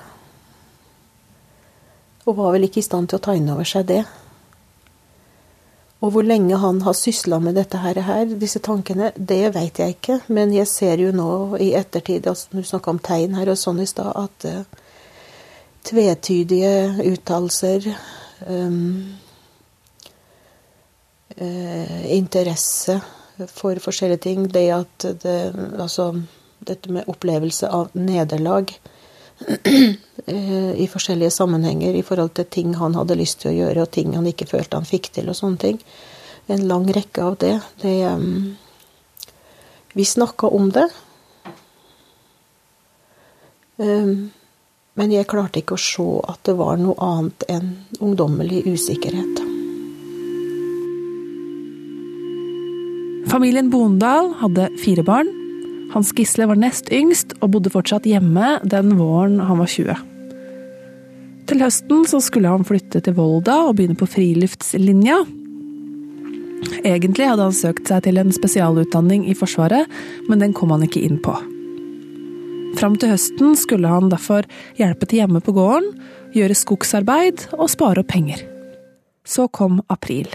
Og 2.28 2.38
var 2.38 2.54
vel 2.54 2.68
ikke 2.68 2.84
i 2.84 2.86
stand 2.86 3.10
til 3.10 3.18
å 3.18 3.26
ta 3.26 3.34
inn 3.38 3.50
over 3.50 3.66
seg 3.66 3.90
det. 3.90 4.04
Og 6.00 6.14
hvor 6.16 6.24
lenge 6.24 6.56
han 6.56 6.80
har 6.86 6.96
sysla 6.96 7.42
med 7.44 7.58
dette 7.60 7.80
her, 7.84 8.00
disse 8.40 8.62
tankene, 8.64 9.12
det 9.16 9.50
veit 9.56 9.82
jeg 9.82 9.98
ikke. 9.98 10.20
Men 10.32 10.54
jeg 10.56 10.70
ser 10.72 11.02
jo 11.04 11.12
nå 11.12 11.58
i 11.60 11.74
ettertid, 11.76 12.28
altså, 12.28 12.48
du 12.54 12.64
snakka 12.64 12.94
om 12.94 13.02
tegn 13.04 13.36
her 13.36 13.52
og 13.52 13.60
sånn 13.60 13.82
i 13.84 13.88
stad, 13.90 14.14
at 14.16 14.48
uh, 14.48 14.86
tvetydige 15.90 17.04
uttalelser. 17.04 17.90
Um, 18.48 19.18
uh, 21.36 22.00
interesse 22.16 23.02
for 23.52 23.84
forskjellige 23.84 24.24
ting. 24.24 24.48
Det 24.48 24.70
at 24.72 25.10
det, 25.24 25.40
Altså 25.80 26.14
dette 26.60 26.92
med 26.92 27.08
opplevelse 27.12 27.68
av 27.68 27.92
nederlag 27.96 28.72
i 30.80 30.88
forskjellige 30.92 31.32
sammenhenger 31.32 31.96
i 31.96 32.06
forhold 32.06 32.34
til 32.38 32.50
ting 32.52 32.74
han 32.78 32.98
hadde 32.98 33.18
lyst 33.20 33.42
til 33.42 33.52
å 33.52 33.58
gjøre, 33.58 33.86
og 33.86 33.94
ting 33.96 34.16
han 34.18 34.28
ikke 34.30 34.50
følte 34.50 34.80
han 34.80 34.90
fikk 34.90 35.12
til, 35.16 35.30
og 35.32 35.38
sånne 35.38 35.62
ting. 35.62 35.78
En 36.50 36.66
lang 36.68 36.90
rekke 36.92 37.24
av 37.24 37.38
det. 37.40 37.54
det 37.84 37.96
um, 38.10 38.58
vi 39.94 40.06
snakka 40.06 40.50
om 40.50 40.72
det. 40.74 40.90
Um, 43.78 44.32
Men 45.00 45.14
jeg 45.16 45.30
klarte 45.32 45.62
ikke 45.62 45.78
å 45.78 45.80
se 45.80 46.06
at 46.28 46.42
det 46.44 46.58
var 46.60 46.76
noe 46.76 46.98
annet 47.00 47.46
enn 47.48 47.70
ungdommelig 48.04 48.66
usikkerhet. 48.68 49.40
Familien 53.32 53.70
Bondal 53.72 54.34
hadde 54.42 54.68
fire 54.84 55.06
barn. 55.08 55.39
Hans 55.94 56.12
Gisle 56.14 56.46
var 56.50 56.60
nest 56.60 56.92
yngst 56.94 57.34
og 57.40 57.56
bodde 57.56 57.72
fortsatt 57.74 58.06
hjemme 58.06 58.60
den 58.68 58.94
våren 59.00 59.40
han 59.42 59.58
var 59.58 59.70
20. 59.72 59.96
Til 61.50 61.64
høsten 61.64 62.04
så 62.06 62.20
skulle 62.22 62.52
han 62.52 62.66
flytte 62.68 63.02
til 63.02 63.16
Volda 63.18 63.56
og 63.66 63.80
begynne 63.80 63.98
på 63.98 64.08
friluftslinja. 64.10 65.24
Egentlig 66.84 67.26
hadde 67.26 67.48
han 67.48 67.56
søkt 67.56 67.90
seg 67.90 68.04
til 68.06 68.20
en 68.22 68.30
spesialutdanning 68.36 69.26
i 69.32 69.38
Forsvaret, 69.38 69.90
men 70.30 70.44
den 70.44 70.54
kom 70.54 70.76
han 70.76 70.86
ikke 70.86 71.02
inn 71.08 71.18
på. 71.26 71.34
Fram 72.78 73.00
til 73.02 73.10
høsten 73.16 73.56
skulle 73.58 73.90
han 73.90 74.12
derfor 74.12 74.46
hjelpe 74.78 75.10
til 75.10 75.24
hjemme 75.24 75.42
på 75.42 75.56
gården, 75.58 75.90
gjøre 76.38 76.58
skogsarbeid 76.58 77.48
og 77.58 77.72
spare 77.74 78.04
opp 78.04 78.12
penger. 78.14 78.44
Så 79.26 79.48
kom 79.50 79.82
april. 79.90 80.30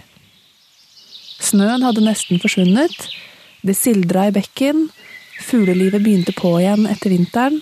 Snøen 1.44 1.84
hadde 1.86 2.02
nesten 2.02 2.42
forsvunnet, 2.42 2.94
det 3.62 3.78
sildra 3.78 4.26
i 4.28 4.34
bekken, 4.34 4.88
fuglelivet 5.40 6.02
begynte 6.02 6.32
på 6.36 6.56
igjen 6.60 6.86
etter 6.90 7.10
vinteren. 7.10 7.60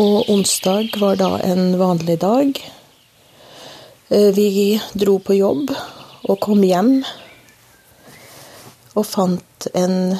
Og 0.00 0.30
onsdag 0.30 0.94
var 1.00 1.18
da 1.20 1.36
en 1.44 1.78
vanlig 1.78 2.18
dag. 2.22 2.60
Eh, 4.08 4.30
Vi 4.34 4.80
dro 4.92 5.18
på 5.18 5.34
jobb 5.34 5.70
og 6.28 6.40
kom 6.40 6.62
hjem 6.62 7.04
og 8.94 9.06
fant 9.06 9.66
en, 9.74 10.18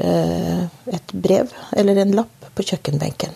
eh, 0.00 0.62
et 0.92 1.12
brev, 1.12 1.52
eller 1.72 1.96
en 1.96 2.12
lapp, 2.12 2.30
på 2.54 2.62
kjøkkenbenken. 2.62 3.34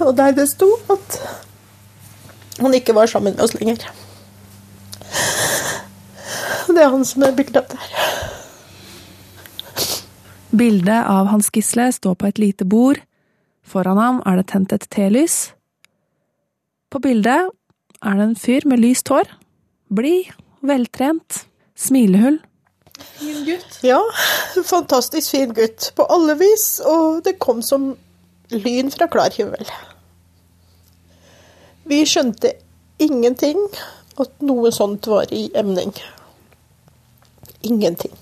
Og 0.00 0.16
der 0.16 0.34
det 0.36 0.48
sto 0.50 0.68
at 0.92 1.20
han 2.60 2.74
ikke 2.74 2.94
var 2.96 3.06
sammen 3.06 3.34
med 3.34 3.44
oss 3.44 3.54
lenger. 3.54 3.88
Det 6.66 6.82
er 6.82 6.92
han 6.92 7.04
som 7.08 7.24
er 7.24 7.36
bildet 7.36 7.56
av 7.62 7.68
der. 7.72 7.92
Bildet 10.56 11.08
av 11.08 11.28
Hans 11.28 11.50
Gisle 11.52 11.90
står 11.92 12.16
på 12.16 12.28
et 12.30 12.40
lite 12.40 12.64
bord. 12.64 13.00
Foran 13.66 14.00
ham 14.00 14.22
er 14.28 14.38
det 14.40 14.48
tent 14.52 14.72
et 14.72 14.86
telys. 14.92 15.52
På 16.92 17.00
bildet 17.02 17.50
er 18.00 18.18
det 18.18 18.26
en 18.28 18.36
fyr 18.38 18.66
med 18.68 18.80
lyst 18.80 19.08
hår. 19.12 19.28
Blid, 19.92 20.32
veltrent, 20.64 21.44
smilehull. 21.76 22.38
Fin 23.18 23.42
gutt. 23.44 23.78
Ja, 23.84 24.00
fantastisk 24.64 25.34
fin 25.34 25.52
gutt 25.56 25.90
på 25.96 26.06
alle 26.12 26.36
vis, 26.40 26.80
og 26.84 27.22
det 27.26 27.38
kom 27.42 27.60
som 27.62 27.94
lyn 28.50 28.90
fra 28.90 29.08
klar 29.10 29.34
himmel. 29.34 29.66
Vi 31.86 32.02
skjønte 32.06 32.52
ingenting 33.02 33.60
at 34.18 34.32
noe 34.42 34.72
sånt 34.74 35.06
var 35.06 35.30
i 35.34 35.46
emning. 35.54 35.92
Ingenting. 37.62 38.16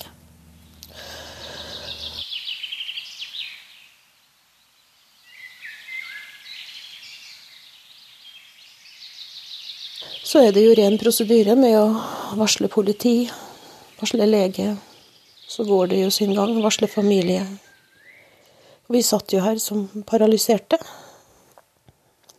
Så 10.25 10.41
er 10.43 10.51
det 10.51 10.65
jo 10.65 10.75
ren 10.75 10.97
prosedyre 10.99 11.55
med 11.55 11.77
å 11.79 11.85
varsle 12.35 12.67
politi, 12.67 13.29
varsle 14.01 14.27
lege. 14.27 14.73
Så 15.47 15.63
går 15.69 15.93
det 15.93 16.01
jo 16.01 16.11
sin 16.11 16.35
gang, 16.35 16.57
varsle 16.65 16.89
familie. 16.91 17.45
Og 18.85 18.97
vi 18.99 19.03
satt 19.05 19.33
jo 19.33 19.41
her 19.45 19.61
som 19.63 19.87
paralyserte. 20.07 20.79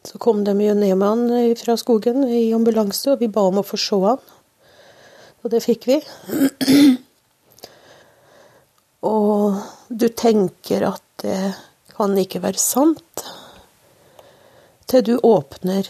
Så 0.05 0.19
kom 0.21 0.43
de 0.45 0.53
jo 0.61 0.73
ned 0.77 0.93
med 0.99 1.07
han 1.07 1.55
fra 1.57 1.77
skogen 1.81 2.27
i 2.29 2.53
ambulanse, 2.53 3.15
og 3.15 3.23
vi 3.23 3.31
ba 3.33 3.47
om 3.49 3.61
å 3.61 3.65
få 3.65 3.79
se 3.81 4.01
han. 4.03 4.21
Og 5.41 5.51
det 5.53 5.63
fikk 5.65 5.87
vi. 5.89 5.99
Og 9.05 9.57
du 9.89 10.07
tenker 10.09 10.87
at 10.87 11.03
det 11.21 11.53
kan 11.93 12.15
ikke 12.17 12.41
være 12.41 12.57
sant, 12.59 13.21
til 14.89 15.03
du 15.05 15.13
åpner 15.21 15.87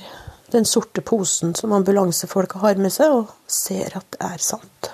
den 0.51 0.67
sorte 0.67 1.01
posen 1.01 1.55
som 1.55 1.73
ambulansefolka 1.75 2.59
har 2.59 2.79
med 2.79 2.93
seg, 2.93 3.15
og 3.15 3.31
ser 3.47 3.95
at 3.97 4.07
det 4.15 4.21
er 4.27 4.43
sant. 4.43 4.91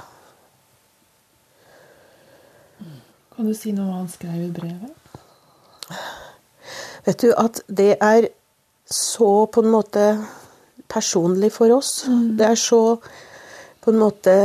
Kan 3.36 3.50
du 3.50 3.58
si 3.58 3.74
noe 3.74 3.88
om 3.88 3.91
hva 3.91 4.00
han 4.04 4.12
skrev 4.13 4.38
i 4.45 4.54
brevet? 4.54 5.00
Vet 7.05 7.23
du 7.23 7.31
at 7.33 7.61
det 7.67 7.95
er 7.97 8.29
så 8.91 9.45
på 9.47 9.63
en 9.63 9.71
måte 9.73 10.05
personlig 10.91 11.51
for 11.55 11.71
oss. 11.73 12.05
Det 12.37 12.45
er 12.45 12.59
så 12.59 12.97
på 13.81 13.93
en 13.93 14.01
måte 14.01 14.35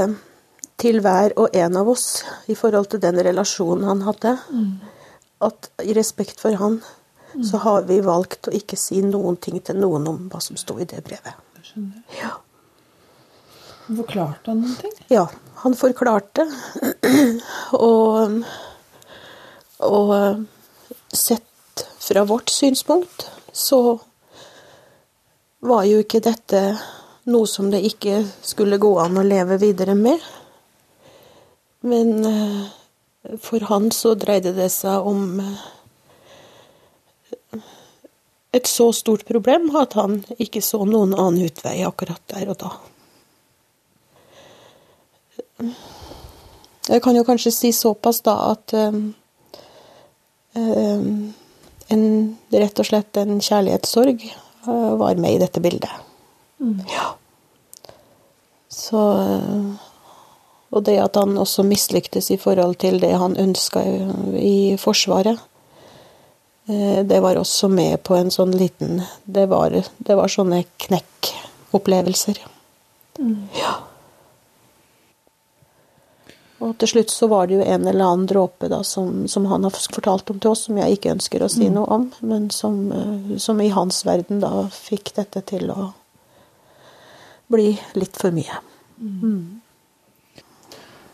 til 0.80 1.00
hver 1.04 1.34
og 1.40 1.56
en 1.56 1.76
av 1.80 1.88
oss 1.88 2.22
i 2.52 2.56
forhold 2.56 2.90
til 2.92 3.02
den 3.02 3.18
relasjonen 3.24 3.88
han 3.88 4.04
hadde. 4.06 4.36
At 5.44 5.70
i 5.84 5.96
respekt 5.96 6.40
for 6.40 6.56
han, 6.60 6.80
så 7.44 7.60
har 7.64 7.88
vi 7.88 7.98
valgt 8.04 8.48
å 8.48 8.54
ikke 8.56 8.78
si 8.80 9.02
noen 9.04 9.36
ting 9.42 9.58
til 9.64 9.80
noen 9.80 10.06
om 10.08 10.22
hva 10.32 10.40
som 10.40 10.56
sto 10.60 10.78
i 10.80 10.88
det 10.88 11.02
brevet. 11.04 11.36
Skjønner. 11.66 12.04
Ja. 12.16 12.36
Forklarte 13.86 14.52
han 14.52 14.62
noen 14.62 14.78
ting? 14.80 14.94
Ja, 15.12 15.26
han 15.62 15.76
forklarte. 15.78 16.46
og, 17.88 18.40
og 19.90 20.14
sett 21.12 21.44
fra 22.06 22.24
vårt 22.24 22.48
synspunkt 22.48 23.26
så 23.52 23.98
var 25.58 25.84
jo 25.88 26.02
ikke 26.04 26.22
dette 26.22 26.60
noe 27.26 27.46
som 27.50 27.70
det 27.72 27.82
ikke 27.88 28.20
skulle 28.46 28.78
gå 28.78 28.92
an 29.02 29.18
å 29.18 29.24
leve 29.26 29.58
videre 29.58 29.96
med. 29.98 30.22
Men 31.86 32.12
eh, 32.24 32.66
for 33.42 33.66
han 33.70 33.90
så 33.94 34.14
dreide 34.14 34.52
det 34.54 34.68
seg 34.74 35.06
om 35.10 35.40
eh, 35.42 35.64
et 38.56 38.70
så 38.70 38.92
stort 38.94 39.26
problem 39.26 39.72
at 39.76 39.96
han 39.98 40.20
ikke 40.38 40.62
så 40.64 40.84
noen 40.86 41.16
annen 41.16 41.48
utvei 41.48 41.80
akkurat 41.86 42.22
der 42.30 42.52
og 42.54 42.60
da. 42.62 42.70
Jeg 46.86 47.02
kan 47.02 47.18
jo 47.18 47.24
kanskje 47.26 47.50
si 47.52 47.72
såpass 47.74 48.22
da 48.22 48.36
at 48.52 48.72
um, 48.78 49.00
um, 50.54 51.34
en, 51.92 52.36
rett 52.52 52.82
og 52.82 52.88
slett 52.88 53.18
en 53.20 53.40
kjærlighetssorg 53.40 54.22
uh, 54.66 54.94
var 55.00 55.20
med 55.22 55.36
i 55.36 55.40
dette 55.42 55.62
bildet. 55.64 55.92
Ja. 56.90 57.12
Så 58.72 59.02
uh, 59.20 59.74
Og 60.74 60.82
det 60.84 60.96
at 60.98 61.16
han 61.16 61.38
også 61.38 61.62
mislyktes 61.62 62.30
i 62.34 62.38
forhold 62.40 62.74
til 62.82 62.98
det 63.00 63.12
han 63.16 63.36
ønska 63.38 63.84
i 64.36 64.76
Forsvaret, 64.76 65.38
det 66.66 67.20
var 67.22 67.38
også 67.38 67.68
med 67.70 68.02
på 68.02 68.16
en 68.18 68.32
sånn 68.34 68.50
liten 68.50 68.98
Det 69.22 69.44
var, 69.46 69.70
det 69.70 70.16
var 70.18 70.26
sånne 70.26 70.64
knekkopplevelser. 70.82 72.40
Ja. 73.54 73.85
Og 76.58 76.78
til 76.80 76.88
slutt 76.88 77.12
så 77.12 77.28
var 77.28 77.46
det 77.46 77.58
jo 77.58 77.64
en 77.66 77.84
eller 77.86 78.04
annen 78.04 78.28
dråpe 78.30 78.70
da, 78.72 78.80
som, 78.84 79.26
som 79.28 79.44
han 79.50 79.66
har 79.66 79.74
fortalt 79.76 80.30
om 80.32 80.38
til 80.40 80.54
oss, 80.54 80.64
som 80.68 80.78
jeg 80.80 80.96
ikke 80.96 81.12
ønsker 81.12 81.44
å 81.44 81.50
si 81.52 81.68
Mm. 81.68 81.74
noe 81.74 81.86
om, 81.98 82.12
men 82.20 82.48
som, 82.50 82.92
eh, 82.92 83.36
som 83.38 83.60
i 83.60 83.68
hans 83.68 84.06
verden 84.06 84.40
da 84.40 84.68
fikk 84.72 85.14
dette 85.14 85.44
til 85.44 85.70
å 85.70 85.92
bli 87.52 87.78
litt 87.94 88.16
for 88.16 88.30
mye. 88.32 88.58
Mm. 89.00 89.60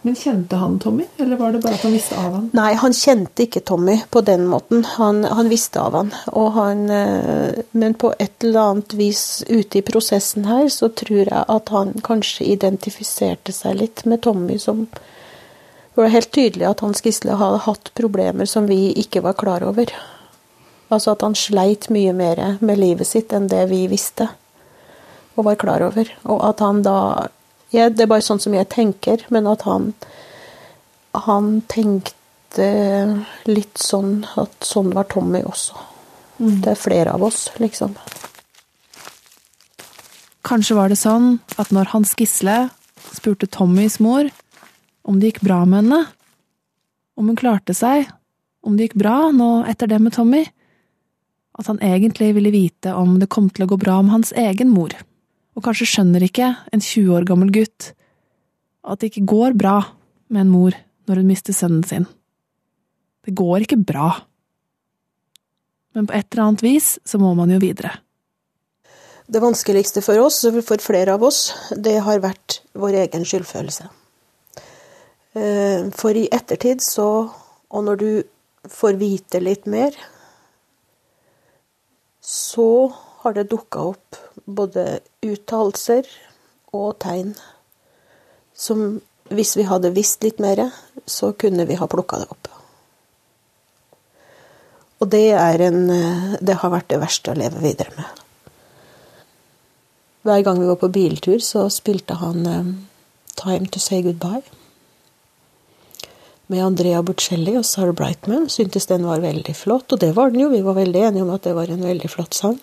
Men 0.05 0.15
kjente 0.19 0.57
han 0.59 0.79
Tommy, 0.83 1.05
eller 1.17 1.37
var 1.37 1.53
det 1.53 1.61
bare 1.63 1.75
at 1.75 1.85
han 1.87 1.93
visste 1.93 2.17
av 2.19 2.33
han? 2.35 2.51
Nei, 2.53 2.73
han 2.75 2.93
kjente 2.93 3.45
ikke 3.45 3.61
Tommy 3.63 4.01
på 4.11 4.21
den 4.27 4.49
måten. 4.51 4.83
Han, 4.97 5.23
han 5.25 5.49
visste 5.49 5.79
av 5.79 5.95
han. 5.95 6.11
Han 6.57 6.91
eh, 6.91 7.63
men 7.71 7.95
på 7.95 8.11
et 8.19 8.43
eller 8.43 8.61
annet 8.61 8.95
vis 8.99 9.45
ute 9.49 9.79
i 9.79 9.83
prosessen 9.87 10.49
her, 10.51 10.67
så 10.69 10.89
tror 10.89 11.23
jeg 11.23 11.45
at 11.47 11.71
han 11.71 11.95
kanskje 12.03 12.49
identifiserte 12.51 13.55
seg 13.55 13.79
litt 13.79 14.05
med 14.05 14.25
Tommy 14.27 14.59
som 14.59 14.89
Det 15.93 16.01
var 16.01 16.09
helt 16.09 16.33
tydelig 16.33 16.65
at 16.69 16.81
Hans 16.81 17.03
Gisle 17.05 17.37
hadde 17.37 17.65
hatt 17.67 17.91
problemer 17.99 18.49
som 18.49 18.67
vi 18.69 18.95
ikke 18.97 19.21
var 19.25 19.37
klar 19.37 19.65
over. 19.67 19.93
Altså 20.93 21.13
at 21.13 21.25
han 21.25 21.37
sleit 21.37 21.91
mye 21.93 22.15
mer 22.17 22.41
med 22.65 22.81
livet 22.81 23.09
sitt 23.09 23.33
enn 23.33 23.51
det 23.53 23.67
vi 23.69 23.85
visste 23.93 24.31
og 25.37 25.47
var 25.49 25.61
klar 25.61 25.85
over. 25.85 26.09
Og 26.29 26.41
at 26.49 26.65
han 26.65 26.83
da 26.85 27.29
ja, 27.73 27.89
Det 27.89 28.05
er 28.05 28.11
bare 28.11 28.25
sånn 28.25 28.41
som 28.41 28.53
jeg 28.53 28.69
tenker, 28.69 29.23
men 29.33 29.47
at 29.49 29.63
han 29.65 29.95
han 31.13 31.61
tenkte 31.69 32.67
litt 33.49 33.81
sånn 33.81 34.27
at 34.41 34.65
sånn 34.65 34.93
var 34.97 35.09
Tommy 35.13 35.43
også. 35.45 35.77
Mm. 36.39 36.61
Det 36.65 36.71
er 36.73 36.81
flere 36.81 37.15
av 37.17 37.25
oss, 37.25 37.47
liksom. 37.61 37.95
Kanskje 40.45 40.77
var 40.77 40.93
det 40.93 40.99
sånn 41.01 41.39
at 41.61 41.73
når 41.73 41.93
Hans 41.93 42.15
Gisle 42.19 42.71
spurte 43.13 43.49
Tommys 43.49 43.99
mor 44.01 44.29
om 45.03 45.21
det 45.21 45.33
gikk 45.33 45.45
bra 45.47 45.63
med 45.67 45.83
henne, 45.83 46.01
om 47.19 47.29
hun 47.29 47.39
klarte 47.39 47.75
seg, 47.77 48.09
om 48.63 48.77
det 48.77 48.89
gikk 48.89 49.01
bra 49.03 49.17
nå 49.35 49.65
etter 49.71 49.91
det 49.91 49.99
med 50.03 50.15
Tommy, 50.15 50.45
at 51.59 51.69
han 51.69 51.81
egentlig 51.85 52.33
ville 52.37 52.53
vite 52.55 52.95
om 52.97 53.19
det 53.21 53.31
kom 53.33 53.51
til 53.53 53.67
å 53.67 53.73
gå 53.73 53.79
bra 53.81 53.99
med 54.03 54.15
hans 54.15 54.33
egen 54.39 54.71
mor. 54.73 54.95
Og 55.53 55.65
kanskje 55.67 55.91
skjønner 55.91 56.25
ikke 56.25 56.49
en 56.73 56.81
20 56.81 57.13
år 57.13 57.27
gammel 57.29 57.53
gutt 57.53 57.93
at 58.83 59.03
det 59.03 59.13
ikke 59.13 59.29
går 59.31 59.59
bra 59.59 59.77
med 60.33 60.47
en 60.47 60.53
mor 60.53 60.77
når 61.07 61.21
hun 61.21 61.29
mister 61.29 61.55
sønnen 61.55 61.85
sin. 61.87 62.07
Det 63.23 63.35
går 63.39 63.67
ikke 63.67 63.83
bra. 63.85 64.15
Men 65.93 66.09
på 66.09 66.17
et 66.17 66.27
eller 66.33 66.49
annet 66.49 66.65
vis 66.65 66.95
så 67.05 67.21
må 67.21 67.35
man 67.39 67.53
jo 67.53 67.61
videre. 67.63 67.93
Det 69.33 69.41
vanskeligste 69.41 70.03
for 70.05 70.19
oss, 70.25 70.41
for 70.67 70.83
flere 70.83 71.15
av 71.15 71.23
oss, 71.25 71.53
det 71.77 72.01
har 72.05 72.25
vært 72.25 72.63
vår 72.75 73.05
egen 73.05 73.27
skyldfølelse. 73.29 73.87
Eh, 75.33 75.89
for 75.97 76.17
i 76.17 76.27
ettertid 76.29 76.83
så, 76.85 77.09
og 77.73 77.85
når 77.87 78.01
du 78.03 78.11
får 78.69 78.99
vite 79.01 79.41
litt 79.41 79.65
mer, 79.71 79.97
så 82.21 82.93
har 83.23 83.37
det 83.37 83.49
dukka 83.51 83.87
opp 83.95 84.19
både 84.45 85.01
uttalelser 85.25 86.09
og 86.77 86.99
tegn 87.03 87.33
som 88.53 89.01
hvis 89.33 89.57
vi 89.57 89.65
hadde 89.65 89.95
visst 89.97 90.23
litt 90.27 90.43
mer, 90.43 90.67
så 91.09 91.33
kunne 91.33 91.65
vi 91.65 91.79
ha 91.81 91.89
plukka 91.89 92.21
det 92.21 92.29
opp. 92.31 92.49
Og 95.01 95.09
det, 95.11 95.33
en, 95.33 95.87
det 96.39 96.59
har 96.61 96.75
vært 96.75 96.91
det 96.93 97.01
verste 97.01 97.33
å 97.33 97.39
leve 97.39 97.63
videre 97.65 97.95
med. 97.97 98.21
Hver 100.23 100.45
gang 100.47 100.61
vi 100.61 100.69
var 100.69 100.79
på 100.79 100.93
biltur, 100.93 101.41
så 101.43 101.65
spilte 101.73 102.21
han 102.21 102.47
um, 102.47 102.75
'Time 103.35 103.67
to 103.73 103.81
Say 103.81 104.05
Goodbye' 104.05 104.62
med 106.53 106.65
Andrea 106.65 107.01
Bocelli 107.03 107.55
og 107.57 107.65
Sarah 107.65 107.95
Brightman. 107.97 108.49
Syntes 108.53 108.89
den 108.91 109.07
var 109.09 109.23
veldig 109.25 109.55
flott, 109.57 109.93
og 109.95 110.01
det 110.03 110.13
var 110.17 110.33
den 110.33 110.45
jo. 110.45 110.51
Vi 110.53 110.61
var 110.65 110.77
veldig 110.77 111.07
enige 111.09 111.25
om 111.25 111.33
at 111.33 111.47
det 111.47 111.55
var 111.57 111.73
en 111.73 111.85
veldig 111.85 112.11
flott 112.13 112.37
sang. 112.37 112.59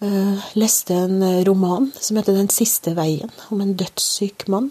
Uh, 0.00 0.40
leste 0.56 0.96
en 0.96 1.20
roman 1.44 1.90
som 2.00 2.16
heter 2.16 2.32
'Den 2.32 2.48
siste 2.48 2.94
veien', 2.96 3.32
om 3.50 3.60
en 3.60 3.76
dødssyk 3.76 4.48
mann. 4.48 4.70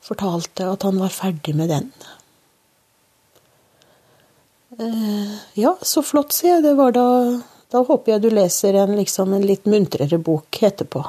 Fortalte 0.00 0.68
at 0.68 0.82
han 0.82 0.98
var 0.98 1.08
ferdig 1.08 1.54
med 1.56 1.68
den. 1.68 1.92
Uh, 4.80 5.36
ja, 5.54 5.76
så 5.82 6.02
flott, 6.02 6.32
sier 6.32 6.56
jeg. 6.56 6.62
Det 6.62 6.76
var 6.76 6.92
da 6.92 7.40
Da 7.72 7.80
håper 7.80 8.12
jeg 8.12 8.20
du 8.22 8.28
leser 8.28 8.74
en, 8.74 8.96
liksom, 8.96 9.32
en 9.32 9.46
litt 9.46 9.64
muntrere 9.64 10.18
bok 10.18 10.62
etterpå. 10.62 11.06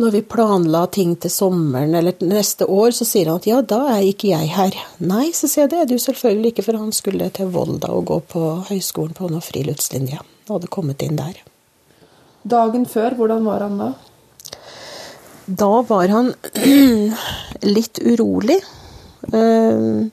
Når 0.00 0.10
vi 0.14 0.20
planla 0.24 0.86
ting 0.88 1.10
til 1.20 1.32
sommeren 1.32 1.92
eller 1.98 2.16
neste 2.24 2.64
år, 2.64 2.94
så 2.96 3.04
sier 3.04 3.28
han 3.28 3.40
at 3.42 3.48
ja, 3.50 3.58
da 3.60 3.80
er 3.98 4.06
ikke 4.08 4.30
jeg 4.30 4.48
her. 4.54 4.78
Nei, 5.04 5.26
så 5.36 5.50
sier 5.50 5.66
jeg 5.66 5.72
det 5.74 5.80
er 5.82 5.90
du 5.90 5.98
selvfølgelig 6.00 6.54
ikke, 6.54 6.64
for 6.70 6.78
han 6.80 6.94
skulle 6.96 7.28
til 7.36 7.50
Volda 7.52 7.90
og 7.92 8.06
gå 8.08 8.16
på 8.32 8.44
høyskolen 8.70 9.12
på 9.18 9.28
noe 9.28 9.44
friluftslinje. 9.44 10.22
Og 10.48 10.54
hadde 10.56 10.72
kommet 10.72 11.04
inn 11.04 11.20
der. 11.20 11.42
Dagen 12.48 12.88
før, 12.88 13.18
hvordan 13.18 13.44
var 13.44 13.66
han 13.66 13.76
da? 13.82 13.90
Da 15.60 15.72
var 15.92 16.16
han 16.16 16.32
litt 17.76 18.00
urolig. 18.00 18.60
Uh, 19.28 20.08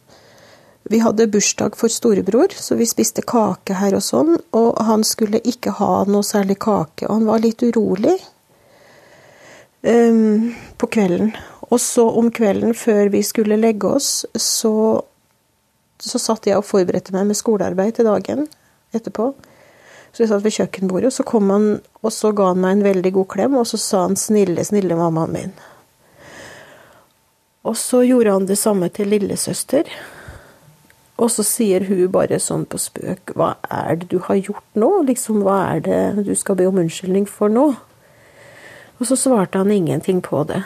vi 0.91 0.99
hadde 0.99 1.31
bursdag 1.31 1.79
for 1.79 1.87
storebror, 1.87 2.51
så 2.51 2.75
vi 2.75 2.89
spiste 2.89 3.23
kake 3.23 3.79
her 3.79 3.95
og 3.95 4.03
sånn. 4.03 4.35
Og 4.51 4.73
han 4.83 5.07
skulle 5.07 5.39
ikke 5.47 5.79
ha 5.79 6.01
noe 6.11 6.27
særlig 6.27 6.59
kake, 6.59 7.07
og 7.07 7.21
han 7.21 7.31
var 7.31 7.47
litt 7.47 7.63
urolig 7.63 8.19
um, 9.83 10.55
på 10.77 10.89
kvelden. 10.93 11.33
Og 11.67 11.81
så 11.83 12.05
om 12.09 12.31
kvelden, 12.31 12.73
før 12.77 13.11
vi 13.13 13.23
skulle 13.25 13.59
legge 13.59 13.89
oss, 13.97 14.25
så, 14.39 14.73
så 15.99 16.21
satt 16.21 16.47
jeg 16.47 16.59
og 16.59 16.67
forberedte 16.67 17.15
meg 17.15 17.27
med 17.27 17.39
skolearbeid 17.39 17.97
til 17.97 18.07
dagen 18.07 18.45
etterpå. 18.95 19.33
Så 20.13 20.23
jeg 20.23 20.31
satt 20.31 20.45
ved 20.45 20.55
kjøkkenbordet, 20.55 21.11
og 21.11 21.17
så 21.17 21.25
kom 21.27 21.49
han, 21.53 21.65
og 22.01 22.13
så 22.15 22.31
ga 22.33 22.51
han 22.53 22.61
meg 22.63 22.77
en 22.77 22.85
veldig 22.87 23.11
god 23.19 23.27
klem, 23.35 23.57
og 23.59 23.67
så 23.67 23.77
sa 23.77 24.05
han 24.07 24.15
'snille, 24.15 24.63
snille 24.63 24.95
mammaen 24.95 25.35
min'. 25.35 25.57
Og 27.67 27.75
så 27.77 28.01
gjorde 28.07 28.31
han 28.31 28.47
det 28.47 28.57
samme 28.57 28.89
til 28.89 29.07
lillesøster. 29.07 29.83
Og 31.17 31.31
så 31.31 31.43
sier 31.43 31.83
hun 31.83 32.11
bare 32.13 32.37
sånn 32.39 32.65
på 32.69 32.77
spøk 32.77 33.33
Hva 33.35 33.55
er 33.73 33.95
det 33.95 34.11
du 34.11 34.19
har 34.19 34.37
gjort 34.37 34.77
nå? 34.77 35.01
Liksom, 35.09 35.41
hva 35.41 35.75
er 35.75 35.79
det 35.79 36.25
du 36.27 36.35
skal 36.37 36.55
be 36.55 36.67
om 36.69 36.77
unnskyldning 36.77 37.25
for 37.29 37.49
nå? 37.49 37.73
Og 38.97 39.07
så 39.09 39.17
svarte 39.19 39.61
han 39.61 39.71
ingenting 39.71 40.21
på 40.25 40.43
det. 40.49 40.63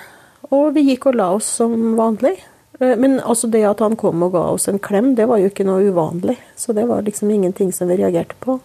Og 0.52 0.74
vi 0.76 0.86
gikk 0.90 1.10
og 1.12 1.20
la 1.20 1.30
oss 1.36 1.48
som 1.60 1.96
vanlig. 2.00 2.38
Men 2.80 3.20
altså 3.20 3.48
det 3.52 3.62
at 3.68 3.84
han 3.84 3.96
kom 4.00 4.24
og 4.26 4.34
ga 4.34 4.46
oss 4.56 4.68
en 4.72 4.82
klem, 4.82 5.14
det 5.16 5.28
var 5.30 5.38
jo 5.42 5.52
ikke 5.52 5.68
noe 5.68 5.86
uvanlig. 5.92 6.38
Så 6.58 6.74
det 6.74 6.88
var 6.90 7.06
liksom 7.06 7.30
ingenting 7.30 7.70
som 7.76 7.92
vi 7.92 8.00
reagerte 8.02 8.40
på. 8.42 8.58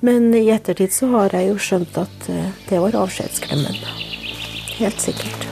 Men 0.00 0.32
i 0.34 0.48
ettertid 0.50 0.94
så 0.94 1.10
har 1.12 1.36
jeg 1.36 1.52
jo 1.52 1.60
skjønt 1.60 1.98
at 2.00 2.28
det 2.70 2.80
var 2.82 2.96
avskjedsklemmen. 3.04 3.82
Helt 4.80 5.02
sikkert. 5.04 5.51